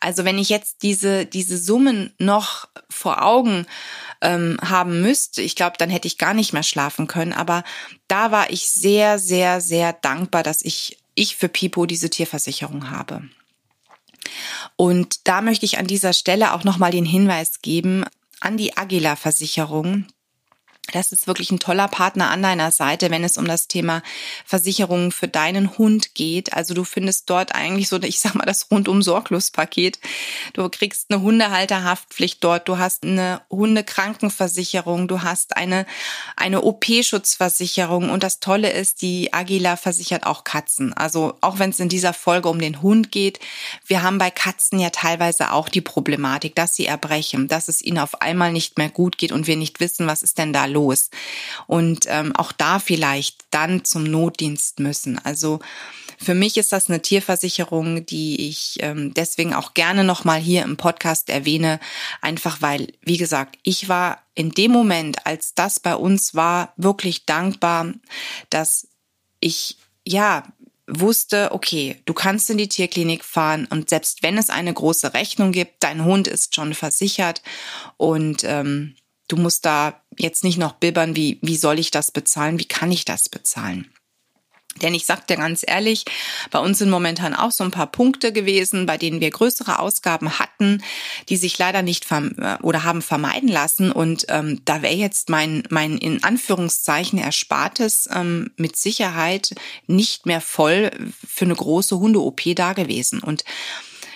Also 0.00 0.24
wenn 0.24 0.38
ich 0.38 0.48
jetzt 0.48 0.82
diese, 0.82 1.26
diese 1.26 1.58
Summen 1.58 2.12
noch 2.18 2.68
vor 2.88 3.22
Augen 3.22 3.66
ähm, 4.20 4.58
haben 4.62 5.02
müsste, 5.02 5.42
ich 5.42 5.54
glaube, 5.54 5.76
dann 5.78 5.90
hätte 5.90 6.08
ich 6.08 6.18
gar 6.18 6.34
nicht 6.34 6.52
mehr 6.52 6.62
schlafen 6.62 7.06
können. 7.06 7.32
Aber 7.32 7.62
da 8.08 8.30
war 8.30 8.50
ich 8.50 8.68
sehr, 8.70 9.18
sehr, 9.18 9.60
sehr 9.60 9.92
dankbar, 9.92 10.42
dass 10.42 10.62
ich, 10.62 10.98
ich 11.14 11.36
für 11.36 11.48
Pipo 11.48 11.86
diese 11.86 12.10
Tierversicherung 12.10 12.90
habe. 12.90 13.22
Und 14.76 15.28
da 15.28 15.42
möchte 15.42 15.66
ich 15.66 15.78
an 15.78 15.86
dieser 15.86 16.12
Stelle 16.12 16.54
auch 16.54 16.64
nochmal 16.64 16.90
den 16.90 17.04
Hinweis 17.04 17.60
geben 17.60 18.04
an 18.40 18.56
die 18.56 18.76
Agila 18.76 19.16
Versicherung. 19.16 20.06
Das 20.92 21.12
ist 21.12 21.26
wirklich 21.26 21.50
ein 21.50 21.58
toller 21.58 21.88
Partner 21.88 22.30
an 22.30 22.42
deiner 22.42 22.70
Seite, 22.70 23.10
wenn 23.10 23.24
es 23.24 23.38
um 23.38 23.46
das 23.46 23.68
Thema 23.68 24.02
Versicherungen 24.44 25.12
für 25.12 25.28
deinen 25.28 25.78
Hund 25.78 26.14
geht. 26.14 26.52
Also 26.52 26.74
du 26.74 26.84
findest 26.84 27.30
dort 27.30 27.54
eigentlich 27.54 27.88
so, 27.88 28.00
ich 28.02 28.20
sag 28.20 28.34
mal, 28.34 28.44
das 28.44 28.70
rundum 28.70 29.02
sorglos 29.02 29.50
Paket. 29.50 29.98
Du 30.52 30.68
kriegst 30.68 31.10
eine 31.10 31.22
Hundehalterhaftpflicht 31.22 32.44
dort, 32.44 32.68
du 32.68 32.78
hast 32.78 33.04
eine 33.04 33.40
Hundekrankenversicherung, 33.50 35.08
du 35.08 35.22
hast 35.22 35.56
eine, 35.56 35.86
eine 36.36 36.62
OP-Schutzversicherung 36.62 38.10
und 38.10 38.22
das 38.22 38.40
Tolle 38.40 38.70
ist, 38.70 39.00
die 39.00 39.32
Agila 39.32 39.76
versichert 39.76 40.26
auch 40.26 40.44
Katzen. 40.44 40.92
Also 40.92 41.38
auch 41.40 41.58
wenn 41.58 41.70
es 41.70 41.80
in 41.80 41.88
dieser 41.88 42.12
Folge 42.12 42.50
um 42.50 42.58
den 42.58 42.82
Hund 42.82 43.10
geht, 43.10 43.40
wir 43.86 44.02
haben 44.02 44.18
bei 44.18 44.30
Katzen 44.30 44.78
ja 44.78 44.90
teilweise 44.90 45.52
auch 45.52 45.70
die 45.70 45.80
Problematik, 45.80 46.54
dass 46.54 46.76
sie 46.76 46.86
erbrechen, 46.86 47.48
dass 47.48 47.68
es 47.68 47.80
ihnen 47.80 47.98
auf 47.98 48.20
einmal 48.20 48.52
nicht 48.52 48.76
mehr 48.76 48.90
gut 48.90 49.16
geht 49.16 49.32
und 49.32 49.46
wir 49.46 49.56
nicht 49.56 49.80
wissen, 49.80 50.06
was 50.06 50.22
ist 50.22 50.36
denn 50.36 50.52
da 50.52 50.66
los. 50.74 51.10
Und 51.66 52.04
ähm, 52.08 52.36
auch 52.36 52.52
da 52.52 52.78
vielleicht 52.78 53.44
dann 53.50 53.84
zum 53.84 54.04
Notdienst 54.04 54.80
müssen. 54.80 55.18
Also 55.18 55.60
für 56.18 56.34
mich 56.34 56.56
ist 56.56 56.72
das 56.72 56.88
eine 56.88 57.02
Tierversicherung, 57.02 58.06
die 58.06 58.48
ich 58.48 58.76
ähm, 58.80 59.14
deswegen 59.14 59.54
auch 59.54 59.74
gerne 59.74 60.04
nochmal 60.04 60.40
hier 60.40 60.62
im 60.62 60.76
Podcast 60.76 61.28
erwähne, 61.28 61.80
einfach 62.20 62.62
weil, 62.62 62.92
wie 63.02 63.16
gesagt, 63.16 63.58
ich 63.62 63.88
war 63.88 64.22
in 64.34 64.50
dem 64.50 64.70
Moment, 64.70 65.26
als 65.26 65.54
das 65.54 65.80
bei 65.80 65.94
uns 65.94 66.34
war, 66.34 66.72
wirklich 66.76 67.26
dankbar, 67.26 67.92
dass 68.50 68.88
ich 69.40 69.76
ja 70.06 70.44
wusste, 70.86 71.52
okay, 71.52 71.96
du 72.04 72.12
kannst 72.12 72.50
in 72.50 72.58
die 72.58 72.68
Tierklinik 72.68 73.24
fahren 73.24 73.66
und 73.70 73.88
selbst 73.88 74.22
wenn 74.22 74.36
es 74.36 74.50
eine 74.50 74.72
große 74.72 75.14
Rechnung 75.14 75.52
gibt, 75.52 75.82
dein 75.82 76.04
Hund 76.04 76.28
ist 76.28 76.54
schon 76.54 76.74
versichert 76.74 77.42
und 77.96 78.44
ähm, 78.44 78.94
Du 79.28 79.36
musst 79.36 79.64
da 79.64 80.02
jetzt 80.18 80.44
nicht 80.44 80.58
noch 80.58 80.72
bibbern, 80.72 81.16
wie, 81.16 81.38
wie 81.42 81.56
soll 81.56 81.78
ich 81.78 81.90
das 81.90 82.10
bezahlen, 82.10 82.58
wie 82.58 82.66
kann 82.66 82.92
ich 82.92 83.04
das 83.04 83.28
bezahlen. 83.28 83.90
Denn 84.82 84.94
ich 84.94 85.06
sag 85.06 85.26
dir 85.26 85.36
ganz 85.36 85.64
ehrlich, 85.66 86.04
bei 86.50 86.58
uns 86.58 86.78
sind 86.78 86.90
momentan 86.90 87.34
auch 87.34 87.52
so 87.52 87.62
ein 87.62 87.70
paar 87.70 87.86
Punkte 87.86 88.32
gewesen, 88.32 88.86
bei 88.86 88.98
denen 88.98 89.20
wir 89.20 89.30
größere 89.30 89.78
Ausgaben 89.78 90.38
hatten, 90.38 90.82
die 91.28 91.36
sich 91.36 91.56
leider 91.58 91.82
nicht 91.82 92.10
äh, 92.10 92.56
oder 92.60 92.82
haben 92.82 93.02
vermeiden 93.02 93.48
lassen. 93.48 93.92
Und 93.92 94.26
ähm, 94.28 94.62
da 94.64 94.82
wäre 94.82 94.94
jetzt 94.94 95.30
mein, 95.30 95.62
mein 95.70 95.98
in 95.98 96.24
Anführungszeichen 96.24 97.18
Erspartes 97.18 98.08
ähm, 98.12 98.50
mit 98.56 98.76
Sicherheit 98.76 99.54
nicht 99.86 100.26
mehr 100.26 100.40
voll 100.40 100.90
für 101.26 101.44
eine 101.44 101.54
große 101.54 101.98
Hunde-OP 101.98 102.42
da 102.56 102.72
gewesen. 102.72 103.20
Und 103.20 103.44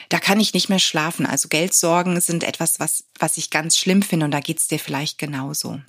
da 0.09 0.19
kann 0.19 0.41
ich 0.41 0.55
nicht 0.55 0.69
mehr 0.69 0.79
schlafen. 0.79 1.27
Also 1.27 1.49
Geldsorgen 1.49 2.21
sind 2.21 2.45
etwas, 2.45 2.81
was, 2.81 3.05
was 3.19 3.37
ich 3.37 3.51
ganz 3.51 3.77
schlimm 3.77 4.03
finde 4.03 4.27
und 4.27 4.31
da 4.31 4.41
geht's 4.41 4.69
dir 4.69 4.79
vielleicht 4.79 5.19
genauso. 5.19 5.81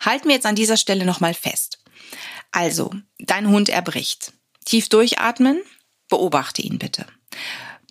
Halten 0.00 0.28
wir 0.28 0.34
jetzt 0.34 0.46
an 0.46 0.56
dieser 0.56 0.76
Stelle 0.76 1.06
nochmal 1.06 1.34
fest. 1.34 1.78
Also, 2.52 2.92
dein 3.18 3.48
Hund 3.48 3.68
erbricht. 3.68 4.32
Tief 4.64 4.88
durchatmen, 4.88 5.62
beobachte 6.08 6.62
ihn 6.62 6.78
bitte. 6.78 7.06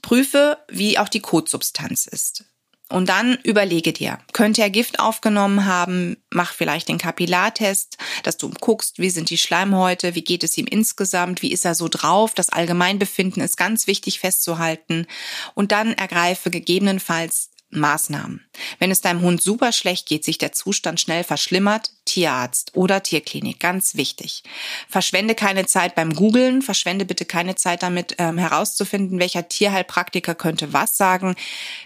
Prüfe, 0.01 0.59
wie 0.67 0.99
auch 0.99 1.09
die 1.09 1.19
Kotsubstanz 1.19 2.05
ist. 2.05 2.45
Und 2.89 3.09
dann 3.09 3.39
überlege 3.43 3.93
dir, 3.93 4.19
könnte 4.31 4.61
er 4.61 4.69
Gift 4.69 4.99
aufgenommen 4.99 5.65
haben? 5.65 6.17
Mach 6.29 6.53
vielleicht 6.53 6.87
den 6.87 6.99
Kapillartest, 6.99 7.97
dass 8.21 8.37
du 8.37 8.51
guckst, 8.61 8.99
wie 8.99 9.09
sind 9.09 9.31
die 9.31 9.39
Schleimhäute, 9.39 10.13
wie 10.13 10.23
geht 10.23 10.43
es 10.43 10.55
ihm 10.57 10.67
insgesamt, 10.67 11.41
wie 11.41 11.51
ist 11.51 11.65
er 11.65 11.73
so 11.73 11.87
drauf? 11.87 12.35
Das 12.35 12.49
Allgemeinbefinden 12.49 13.41
ist 13.41 13.57
ganz 13.57 13.87
wichtig 13.87 14.19
festzuhalten. 14.19 15.07
Und 15.55 15.71
dann 15.71 15.93
ergreife 15.93 16.51
gegebenenfalls 16.51 17.49
Maßnahmen. 17.75 18.45
Wenn 18.79 18.91
es 18.91 19.01
deinem 19.01 19.21
Hund 19.21 19.41
super 19.41 19.71
schlecht 19.71 20.07
geht, 20.07 20.23
sich 20.23 20.37
der 20.37 20.51
Zustand 20.51 20.99
schnell 20.99 21.23
verschlimmert, 21.23 21.91
Tierarzt 22.05 22.71
oder 22.75 23.01
Tierklinik, 23.03 23.59
ganz 23.59 23.95
wichtig. 23.95 24.43
Verschwende 24.87 25.35
keine 25.35 25.65
Zeit 25.65 25.95
beim 25.95 26.13
Googlen, 26.13 26.61
verschwende 26.61 27.05
bitte 27.05 27.25
keine 27.25 27.55
Zeit 27.55 27.83
damit 27.83 28.15
ähm, 28.19 28.37
herauszufinden, 28.37 29.19
welcher 29.19 29.47
Tierheilpraktiker 29.47 30.35
könnte 30.35 30.71
was 30.71 30.97
sagen. 30.97 31.35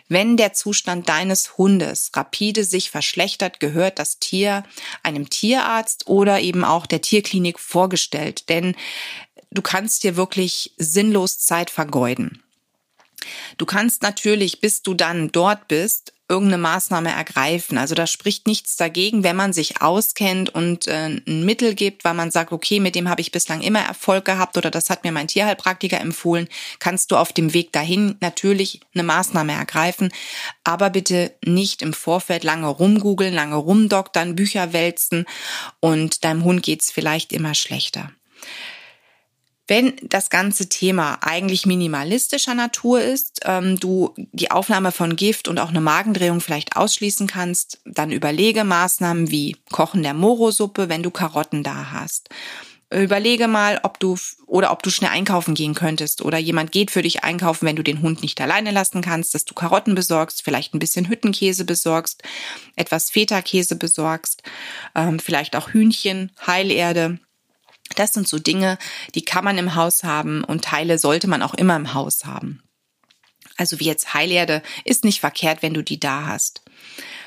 Wenn 0.07 0.37
der 0.37 0.53
Zustand 0.53 1.07
deines 1.09 1.57
Hundes 1.57 2.11
rapide 2.13 2.63
sich 2.63 2.91
verschlechtert, 2.91 3.59
gehört 3.59 3.97
das 3.97 4.19
Tier 4.19 4.63
einem 5.03 5.29
Tierarzt 5.29 6.07
oder 6.07 6.41
eben 6.41 6.63
auch 6.63 6.85
der 6.85 7.01
Tierklinik 7.01 7.59
vorgestellt, 7.59 8.49
denn 8.49 8.75
du 9.51 9.61
kannst 9.61 10.03
dir 10.03 10.15
wirklich 10.15 10.73
sinnlos 10.77 11.39
Zeit 11.39 11.69
vergeuden. 11.69 12.43
Du 13.57 13.65
kannst 13.65 14.01
natürlich, 14.01 14.61
bis 14.61 14.81
du 14.81 14.93
dann 14.93 15.31
dort 15.31 15.67
bist, 15.67 16.13
irgendeine 16.29 16.61
Maßnahme 16.61 17.09
ergreifen. 17.09 17.79
Also 17.79 17.95
da 17.95 18.05
spricht 18.05 18.45
nichts 18.45 18.77
dagegen, 18.77 19.23
wenn 19.23 19.35
man 19.35 19.51
sich 19.51 19.81
auskennt 19.81 20.53
und 20.53 20.87
äh, 20.87 21.07
ein 21.07 21.43
Mittel 21.43 21.73
gibt, 21.73 22.05
weil 22.05 22.13
man 22.13 22.29
sagt, 22.29 22.51
okay, 22.51 22.79
mit 22.79 22.93
dem 22.93 23.09
habe 23.09 23.21
ich 23.21 23.31
bislang 23.31 23.61
immer 23.61 23.79
Erfolg 23.79 24.25
gehabt 24.25 24.55
oder 24.55 24.69
das 24.69 24.91
hat 24.91 25.03
mir 25.03 25.11
mein 25.11 25.27
Tierheilpraktiker 25.27 25.99
empfohlen, 25.99 26.47
kannst 26.77 27.09
du 27.11 27.17
auf 27.17 27.33
dem 27.33 27.55
Weg 27.55 27.73
dahin 27.73 28.15
natürlich 28.21 28.79
eine 28.93 29.03
Maßnahme 29.03 29.53
ergreifen, 29.53 30.11
aber 30.63 30.91
bitte 30.91 31.33
nicht 31.43 31.81
im 31.81 31.93
Vorfeld 31.93 32.43
lange 32.43 32.67
rumgoogeln, 32.67 33.33
lange 33.33 33.55
rumdoktern, 33.55 34.35
Bücher 34.35 34.71
wälzen 34.71 35.25
und 35.79 36.23
deinem 36.23 36.43
Hund 36.43 36.61
geht's 36.61 36.91
vielleicht 36.91 37.33
immer 37.33 37.55
schlechter. 37.55 38.11
Wenn 39.69 39.93
das 40.01 40.31
ganze 40.31 40.67
Thema 40.67 41.19
eigentlich 41.21 41.67
minimalistischer 41.67 42.55
Natur 42.55 43.01
ist, 43.01 43.41
ähm, 43.45 43.79
du 43.79 44.15
die 44.17 44.49
Aufnahme 44.49 44.91
von 44.91 45.15
Gift 45.15 45.47
und 45.47 45.59
auch 45.59 45.69
eine 45.69 45.79
Magendrehung 45.79 46.41
vielleicht 46.41 46.75
ausschließen 46.75 47.27
kannst, 47.27 47.79
dann 47.85 48.11
überlege 48.11 48.63
Maßnahmen 48.63 49.29
wie 49.29 49.57
Kochen 49.71 50.01
der 50.01 50.15
Morosuppe, 50.15 50.89
wenn 50.89 51.03
du 51.03 51.11
Karotten 51.11 51.63
da 51.63 51.91
hast. 51.91 52.29
Überlege 52.91 53.47
mal, 53.47 53.79
ob 53.83 53.99
du 53.99 54.17
oder 54.47 54.71
ob 54.71 54.81
du 54.81 54.89
schnell 54.89 55.11
einkaufen 55.11 55.53
gehen 55.53 55.75
könntest 55.75 56.23
oder 56.23 56.39
jemand 56.39 56.71
geht 56.71 56.89
für 56.89 57.03
dich 57.03 57.23
einkaufen, 57.23 57.67
wenn 57.67 57.75
du 57.75 57.83
den 57.83 58.01
Hund 58.01 58.23
nicht 58.23 58.41
alleine 58.41 58.71
lassen 58.71 59.03
kannst, 59.03 59.35
dass 59.35 59.45
du 59.45 59.53
Karotten 59.53 59.93
besorgst, 59.93 60.41
vielleicht 60.41 60.73
ein 60.73 60.79
bisschen 60.79 61.07
Hüttenkäse 61.07 61.63
besorgst, 61.63 62.23
etwas 62.75 63.11
Feta-Käse 63.11 63.75
besorgst, 63.75 64.41
ähm, 64.95 65.19
vielleicht 65.19 65.55
auch 65.55 65.69
Hühnchen, 65.69 66.31
Heilerde 66.47 67.19
das 67.99 68.13
sind 68.13 68.27
so 68.27 68.39
Dinge, 68.39 68.77
die 69.13 69.23
kann 69.23 69.43
man 69.43 69.57
im 69.57 69.75
Haus 69.75 70.03
haben 70.03 70.43
und 70.43 70.63
Teile 70.63 70.97
sollte 70.97 71.27
man 71.27 71.41
auch 71.41 71.53
immer 71.53 71.75
im 71.75 71.93
Haus 71.93 72.25
haben. 72.25 72.63
Also 73.57 73.79
wie 73.79 73.85
jetzt 73.85 74.13
Heilerde 74.13 74.63
ist 74.85 75.03
nicht 75.03 75.19
verkehrt, 75.19 75.61
wenn 75.61 75.73
du 75.73 75.83
die 75.83 75.99
da 75.99 76.25
hast. 76.25 76.61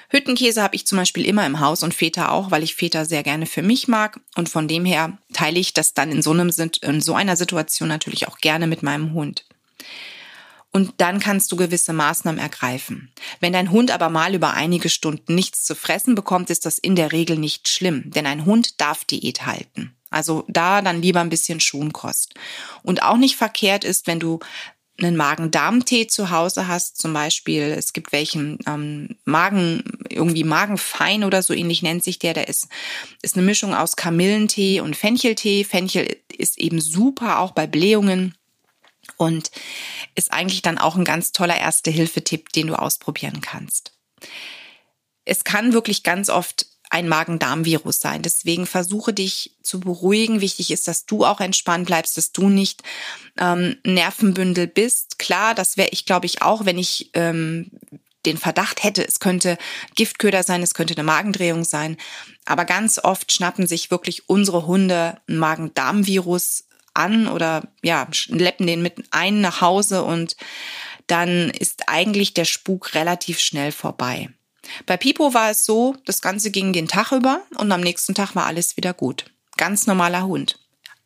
Hüttenkäse 0.08 0.62
habe 0.62 0.74
ich 0.74 0.86
zum 0.86 0.98
Beispiel 0.98 1.26
immer 1.26 1.44
im 1.46 1.60
Haus 1.60 1.82
und 1.82 1.94
Feta 1.94 2.30
auch, 2.30 2.50
weil 2.50 2.62
ich 2.62 2.74
Feta 2.74 3.04
sehr 3.04 3.22
gerne 3.22 3.46
für 3.46 3.62
mich 3.62 3.88
mag 3.88 4.20
und 4.34 4.48
von 4.48 4.68
dem 4.68 4.84
her 4.84 5.18
teile 5.32 5.58
ich 5.58 5.74
das 5.74 5.94
dann 5.94 6.10
in 6.10 6.22
so, 6.22 6.30
einem, 6.30 6.50
in 6.82 7.00
so 7.00 7.14
einer 7.14 7.36
Situation 7.36 7.88
natürlich 7.88 8.28
auch 8.28 8.38
gerne 8.38 8.66
mit 8.66 8.82
meinem 8.82 9.12
Hund. 9.12 9.44
Und 10.70 10.94
dann 10.98 11.20
kannst 11.20 11.52
du 11.52 11.56
gewisse 11.56 11.92
Maßnahmen 11.92 12.40
ergreifen. 12.40 13.12
Wenn 13.40 13.52
dein 13.52 13.70
Hund 13.70 13.90
aber 13.90 14.08
mal 14.08 14.34
über 14.34 14.54
einige 14.54 14.88
Stunden 14.88 15.34
nichts 15.34 15.64
zu 15.64 15.74
fressen 15.74 16.14
bekommt, 16.14 16.48
ist 16.48 16.64
das 16.64 16.78
in 16.78 16.96
der 16.96 17.12
Regel 17.12 17.36
nicht 17.36 17.68
schlimm, 17.68 18.10
denn 18.10 18.26
ein 18.26 18.46
Hund 18.46 18.80
darf 18.80 19.04
Diät 19.04 19.44
halten. 19.44 19.94
Also 20.12 20.44
da 20.48 20.82
dann 20.82 21.02
lieber 21.02 21.20
ein 21.20 21.30
bisschen 21.30 21.60
Schonkost. 21.60 22.34
Und 22.82 23.02
auch 23.02 23.16
nicht 23.16 23.36
verkehrt 23.36 23.84
ist, 23.84 24.06
wenn 24.06 24.20
du 24.20 24.40
einen 25.00 25.16
Magen-Darm-Tee 25.16 26.06
zu 26.06 26.30
Hause 26.30 26.68
hast, 26.68 27.00
zum 27.00 27.12
Beispiel, 27.12 27.62
es 27.62 27.92
gibt 27.92 28.12
welchen 28.12 28.58
ähm, 28.66 29.16
Magen, 29.24 29.98
irgendwie 30.08 30.44
Magenfein 30.44 31.24
oder 31.24 31.42
so 31.42 31.54
ähnlich 31.54 31.82
nennt 31.82 32.04
sich 32.04 32.18
der, 32.18 32.34
der 32.34 32.48
ist, 32.48 32.68
ist 33.22 33.36
eine 33.36 33.44
Mischung 33.44 33.74
aus 33.74 33.96
Kamillentee 33.96 34.80
und 34.80 34.96
Fencheltee. 34.96 35.64
Fenchel 35.64 36.16
ist 36.36 36.58
eben 36.58 36.80
super 36.80 37.38
auch 37.38 37.52
bei 37.52 37.66
Blähungen 37.66 38.34
und 39.16 39.50
ist 40.14 40.32
eigentlich 40.32 40.62
dann 40.62 40.78
auch 40.78 40.96
ein 40.96 41.04
ganz 41.04 41.32
toller 41.32 41.56
Erste-Hilfe-Tipp, 41.56 42.52
den 42.52 42.68
du 42.68 42.78
ausprobieren 42.78 43.40
kannst. 43.40 43.92
Es 45.24 45.44
kann 45.44 45.72
wirklich 45.72 46.02
ganz 46.02 46.28
oft 46.28 46.66
ein 46.92 47.08
Magen-Darm-Virus 47.08 48.00
sein. 48.00 48.20
Deswegen 48.20 48.66
versuche 48.66 49.14
dich 49.14 49.56
zu 49.62 49.80
beruhigen. 49.80 50.42
Wichtig 50.42 50.70
ist, 50.70 50.86
dass 50.88 51.06
du 51.06 51.24
auch 51.24 51.40
entspannt 51.40 51.86
bleibst, 51.86 52.18
dass 52.18 52.32
du 52.32 52.50
nicht 52.50 52.82
ähm, 53.38 53.76
Nervenbündel 53.82 54.66
bist. 54.66 55.18
Klar, 55.18 55.54
das 55.54 55.78
wäre 55.78 55.88
ich, 55.90 56.04
glaube 56.04 56.26
ich, 56.26 56.42
auch, 56.42 56.66
wenn 56.66 56.76
ich 56.76 57.10
ähm, 57.14 57.70
den 58.26 58.36
Verdacht 58.36 58.84
hätte, 58.84 59.06
es 59.06 59.20
könnte 59.20 59.56
Giftköder 59.94 60.42
sein, 60.42 60.62
es 60.62 60.74
könnte 60.74 60.94
eine 60.94 61.02
Magendrehung 61.02 61.64
sein. 61.64 61.96
Aber 62.44 62.66
ganz 62.66 62.98
oft 63.02 63.32
schnappen 63.32 63.66
sich 63.66 63.90
wirklich 63.90 64.28
unsere 64.28 64.66
Hunde 64.66 65.18
ein 65.26 65.38
Magen-Darm-Virus 65.38 66.66
an 66.92 67.26
oder 67.26 67.68
ja, 67.82 68.06
schleppen 68.12 68.66
den 68.66 68.82
mit 68.82 69.02
ein 69.12 69.40
nach 69.40 69.62
Hause 69.62 70.04
und 70.04 70.36
dann 71.06 71.48
ist 71.48 71.88
eigentlich 71.88 72.34
der 72.34 72.44
Spuk 72.44 72.94
relativ 72.94 73.40
schnell 73.40 73.72
vorbei. 73.72 74.28
Bei 74.86 74.96
Pipo 74.96 75.34
war 75.34 75.50
es 75.50 75.64
so, 75.64 75.96
das 76.04 76.22
Ganze 76.22 76.50
ging 76.50 76.72
den 76.72 76.88
Tag 76.88 77.12
über 77.12 77.42
und 77.56 77.70
am 77.72 77.80
nächsten 77.80 78.14
Tag 78.14 78.34
war 78.34 78.46
alles 78.46 78.76
wieder 78.76 78.94
gut. 78.94 79.26
Ganz 79.56 79.86
normaler 79.86 80.26
Hund. 80.26 80.58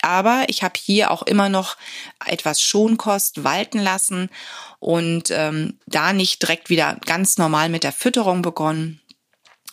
Aber 0.03 0.45
ich 0.49 0.63
habe 0.63 0.79
hier 0.81 1.11
auch 1.11 1.23
immer 1.23 1.49
noch 1.49 1.77
etwas 2.25 2.63
Schonkost 2.63 3.45
walten 3.45 3.79
lassen 3.79 4.31
und 4.79 5.31
ähm, 5.31 5.79
da 5.87 6.13
nicht 6.13 6.43
direkt 6.43 6.71
wieder 6.71 6.99
ganz 7.07 7.39
normal 7.39 7.69
mit 7.69 7.83
der 7.83 7.93
Fütterung 7.93 8.43
begonnen, 8.43 9.01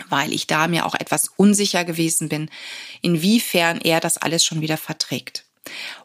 weil 0.10 0.34
ich 0.34 0.48
da 0.48 0.68
mir 0.68 0.86
auch 0.86 0.96
etwas 0.96 1.30
unsicher 1.36 1.86
gewesen 1.86 2.30
bin, 2.30 2.50
inwiefern 3.02 3.80
er 3.82 4.00
das 4.00 4.18
alles 4.18 4.44
schon 4.44 4.62
wieder 4.62 4.78
verträgt. 4.78 5.46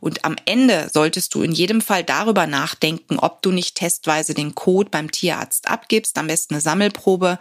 Und 0.00 0.24
am 0.24 0.36
Ende 0.44 0.88
solltest 0.92 1.34
du 1.34 1.42
in 1.42 1.52
jedem 1.52 1.80
Fall 1.80 2.04
darüber 2.04 2.46
nachdenken, 2.46 3.18
ob 3.18 3.42
du 3.42 3.50
nicht 3.50 3.74
testweise 3.74 4.34
den 4.34 4.54
Code 4.54 4.90
beim 4.90 5.10
Tierarzt 5.10 5.68
abgibst, 5.68 6.16
am 6.18 6.28
besten 6.28 6.54
eine 6.54 6.60
Sammelprobe, 6.60 7.38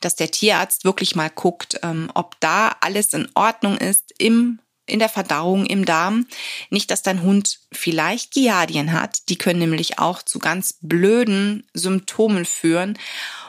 dass 0.00 0.14
der 0.14 0.30
Tierarzt 0.30 0.84
wirklich 0.84 1.16
mal 1.16 1.30
guckt, 1.30 1.80
ähm, 1.82 2.10
ob 2.14 2.38
da 2.40 2.76
alles 2.80 3.12
in 3.14 3.28
Ordnung 3.34 3.78
ist 3.78 4.14
im 4.18 4.60
in 4.88 5.00
der 5.00 5.08
Verdauung 5.08 5.66
im 5.66 5.84
Darm. 5.84 6.26
Nicht, 6.70 6.92
dass 6.92 7.02
dein 7.02 7.22
Hund 7.22 7.58
vielleicht 7.72 8.30
Giardien 8.30 8.92
hat. 8.92 9.28
Die 9.28 9.36
können 9.36 9.58
nämlich 9.58 9.98
auch 9.98 10.22
zu 10.22 10.38
ganz 10.38 10.76
blöden 10.80 11.64
Symptomen 11.74 12.44
führen. 12.44 12.96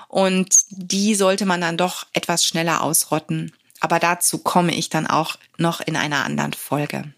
Und 0.07 0.55
die 0.69 1.13
sollte 1.15 1.45
man 1.45 1.61
dann 1.61 1.77
doch 1.77 2.07
etwas 2.13 2.43
schneller 2.43 2.81
ausrotten. 2.81 3.53
Aber 3.79 3.99
dazu 3.99 4.39
komme 4.39 4.73
ich 4.73 4.89
dann 4.89 5.05
auch 5.05 5.37
noch 5.57 5.79
in 5.81 5.95
einer 5.95 6.25
anderen 6.25 6.53
Folge. 6.53 7.13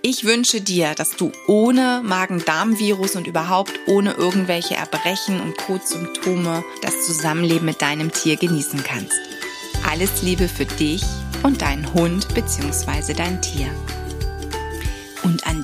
Ich 0.00 0.24
wünsche 0.24 0.60
dir, 0.60 0.94
dass 0.94 1.10
du 1.10 1.32
ohne 1.48 2.02
Magen-Darm-Virus 2.04 3.16
und 3.16 3.26
überhaupt 3.26 3.72
ohne 3.86 4.12
irgendwelche 4.12 4.76
Erbrechen 4.76 5.40
und 5.40 5.58
Kotsymptome 5.58 6.64
das 6.82 7.04
Zusammenleben 7.04 7.66
mit 7.66 7.82
deinem 7.82 8.12
Tier 8.12 8.36
genießen 8.36 8.82
kannst. 8.84 9.18
Alles 9.88 10.22
Liebe 10.22 10.48
für 10.48 10.66
dich 10.66 11.02
und 11.42 11.62
deinen 11.62 11.92
Hund 11.94 12.32
bzw. 12.34 13.12
dein 13.12 13.42
Tier. 13.42 13.68